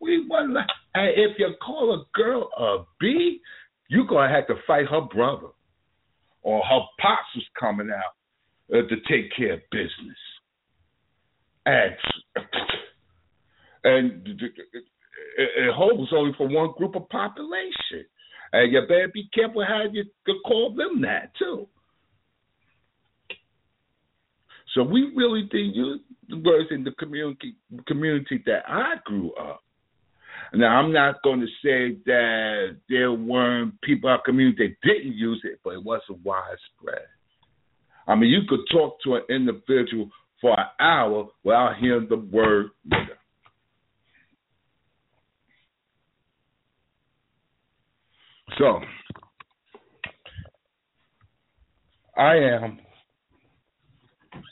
We 0.00 0.24
weren't. 0.28 0.52
Allowed, 0.52 0.66
if 0.94 1.36
you 1.40 1.48
call 1.60 1.92
a 1.92 2.04
girl 2.16 2.50
a 2.56 2.84
B, 3.00 3.40
you're 3.88 4.06
gonna 4.06 4.32
have 4.32 4.46
to 4.46 4.54
fight 4.64 4.86
her 4.88 5.00
brother, 5.00 5.48
or 6.42 6.62
her 6.62 6.80
pops 7.00 7.34
was 7.34 7.44
coming 7.58 7.90
out 7.90 8.14
uh, 8.72 8.86
to 8.88 8.96
take 9.08 9.34
care 9.36 9.54
of 9.54 9.60
business. 9.72 10.16
And 11.64 11.94
and 13.84 14.26
it 14.26 15.74
holds 15.74 16.12
only 16.12 16.32
for 16.36 16.48
one 16.48 16.72
group 16.76 16.96
of 16.96 17.08
population, 17.08 18.04
and 18.52 18.72
you 18.72 18.80
better 18.82 19.10
be 19.12 19.28
careful 19.34 19.64
how 19.64 19.84
you 19.90 20.04
call 20.46 20.74
them 20.74 21.02
that 21.02 21.32
too. 21.38 21.68
So 24.74 24.82
we 24.82 25.12
really 25.14 25.42
did 25.50 25.74
use 25.74 26.00
the 26.28 26.36
words 26.38 26.68
in 26.70 26.84
the 26.84 26.92
community 26.92 27.56
community 27.86 28.42
that 28.46 28.62
I 28.66 28.94
grew 29.04 29.32
up. 29.34 29.62
Now 30.54 30.78
I'm 30.78 30.92
not 30.92 31.22
going 31.22 31.40
to 31.40 31.46
say 31.64 31.96
that 32.06 32.76
there 32.88 33.12
weren't 33.12 33.80
people 33.82 34.08
in 34.08 34.14
our 34.14 34.22
community 34.22 34.68
that 34.68 34.88
didn't 34.88 35.14
use 35.14 35.40
it, 35.44 35.60
but 35.64 35.74
it 35.74 35.84
wasn't 35.84 36.24
widespread. 36.24 37.06
I 38.06 38.14
mean, 38.14 38.30
you 38.30 38.40
could 38.48 38.60
talk 38.70 38.98
to 39.04 39.16
an 39.16 39.22
individual 39.30 40.10
for 40.42 40.58
an 40.58 40.66
hour 40.78 41.28
without 41.44 41.76
hearing 41.80 42.08
the 42.10 42.16
word 42.16 42.66
nigger. 42.92 43.16
So, 48.58 48.80
I 52.18 52.34
am 52.34 52.78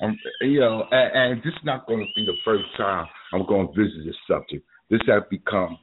I'm, 0.03 0.17
you 0.41 0.61
know, 0.61 0.85
and, 0.91 1.33
and 1.33 1.43
this 1.43 1.53
is 1.53 1.65
not 1.65 1.87
going 1.87 2.01
to 2.01 2.07
be 2.17 2.25
the 2.25 2.37
first 2.45 2.65
time 2.77 3.07
I'm 3.33 3.47
going 3.47 3.69
to 3.69 3.73
visit 3.73 4.05
this 4.07 4.17
subject. 4.29 4.67
This 4.91 5.01
has 5.07 5.23
become 5.31 5.79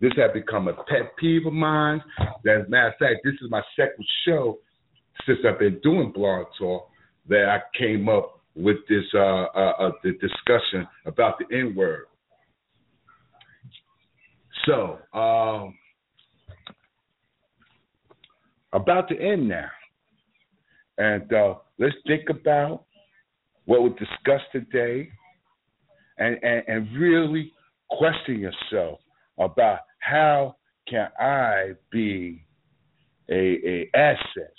this 0.00 0.12
has 0.16 0.32
become 0.34 0.68
a 0.68 0.74
pet 0.74 1.16
peeve 1.18 1.46
of 1.46 1.52
mine. 1.52 2.02
As 2.20 2.66
a 2.66 2.68
matter 2.68 2.88
of 2.88 2.94
fact, 2.98 3.20
this 3.24 3.34
is 3.34 3.50
my 3.50 3.62
second 3.76 4.04
show 4.26 4.58
since 5.26 5.38
I've 5.48 5.58
been 5.58 5.80
doing 5.82 6.12
Blog 6.12 6.46
Talk 6.58 6.88
that 7.28 7.48
I 7.48 7.78
came 7.78 8.08
up 8.08 8.40
with 8.56 8.76
this 8.88 9.04
uh, 9.14 9.18
uh, 9.18 9.72
uh 9.78 9.90
the 10.02 10.12
discussion 10.12 10.86
about 11.06 11.38
the 11.38 11.56
N 11.56 11.74
word. 11.74 12.06
So, 14.66 14.98
um, 15.12 15.74
about 18.72 19.08
to 19.08 19.18
end 19.18 19.48
now. 19.48 19.68
And 20.98 21.32
uh, 21.32 21.54
let's 21.78 21.94
think 22.06 22.30
about 22.30 22.84
what 23.66 23.82
we 23.82 23.90
discussed 23.90 24.50
today 24.52 25.08
and, 26.18 26.38
and, 26.42 26.62
and 26.68 26.96
really 26.96 27.52
question 27.90 28.38
yourself 28.38 29.00
about 29.38 29.80
how 29.98 30.56
can 30.88 31.08
I 31.18 31.72
be 31.90 32.44
a, 33.30 33.34
a 33.34 33.90
asset 33.94 34.54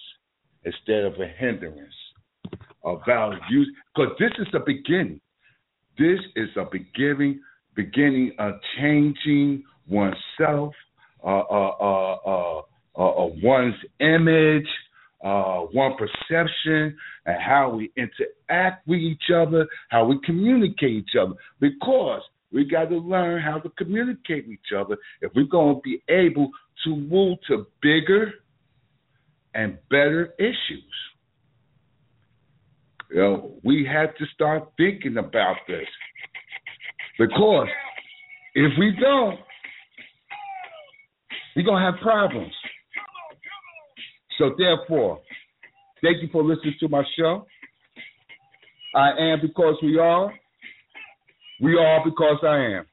instead 0.64 1.06
of 1.06 1.14
a 1.14 1.28
hindrance 1.28 1.94
about 2.86 3.34
use 3.50 3.70
because 3.94 4.12
this 4.20 4.32
is 4.40 4.48
the 4.52 4.60
beginning. 4.60 5.20
This 5.98 6.20
is 6.36 6.50
a 6.58 6.66
beginning 6.72 7.42
beginning 7.76 8.32
of 8.40 8.54
changing 8.78 9.64
oneself, 9.88 10.74
uh, 11.24 11.28
uh, 11.28 11.76
uh, 11.82 12.16
uh, 12.26 12.62
uh 12.98 13.28
one's 13.44 13.76
image, 14.00 14.68
uh, 15.24 15.60
one 15.72 15.94
perception, 15.98 16.96
and 17.26 17.42
how 17.42 17.70
we 17.70 17.92
interact 17.98 18.88
with 18.88 19.00
each 19.00 19.30
other, 19.36 19.68
how 19.90 20.06
we 20.06 20.20
communicate 20.24 20.92
each 20.92 21.16
other. 21.20 21.34
Because 21.60 22.22
we 22.52 22.64
got 22.66 22.90
to 22.90 22.98
learn 22.98 23.42
how 23.42 23.60
to 23.60 23.70
communicate 23.78 24.48
with 24.48 24.54
each 24.54 24.74
other 24.78 24.98
if 25.22 25.32
we're 25.36 25.44
going 25.44 25.76
to 25.76 25.82
be 25.82 26.02
able 26.10 26.50
to 26.84 26.96
move 26.96 27.38
to 27.48 27.68
bigger 27.82 28.32
and 29.54 29.78
better 29.90 30.34
issues. 30.40 30.84
You 33.10 33.18
know, 33.18 33.54
we 33.64 33.88
have 33.92 34.16
to 34.18 34.26
start 34.34 34.70
thinking 34.78 35.18
about 35.18 35.58
this. 35.68 35.88
Because 37.18 37.68
if 38.56 38.72
we 38.80 38.96
don't, 39.00 39.40
we're 41.56 41.64
going 41.64 41.82
to 41.84 41.92
have 41.92 42.02
problems. 42.02 42.52
So 44.38 44.54
therefore, 44.58 45.22
thank 46.02 46.22
you 46.22 46.28
for 46.32 46.44
listening 46.44 46.76
to 46.82 46.90
my 46.90 47.04
show. 47.18 47.46
I 48.94 49.12
am 49.18 49.40
because 49.42 49.76
we 49.82 49.98
are. 49.98 50.34
We 51.62 51.78
are 51.78 52.04
because 52.04 52.40
I 52.44 52.58
am. 52.78 52.86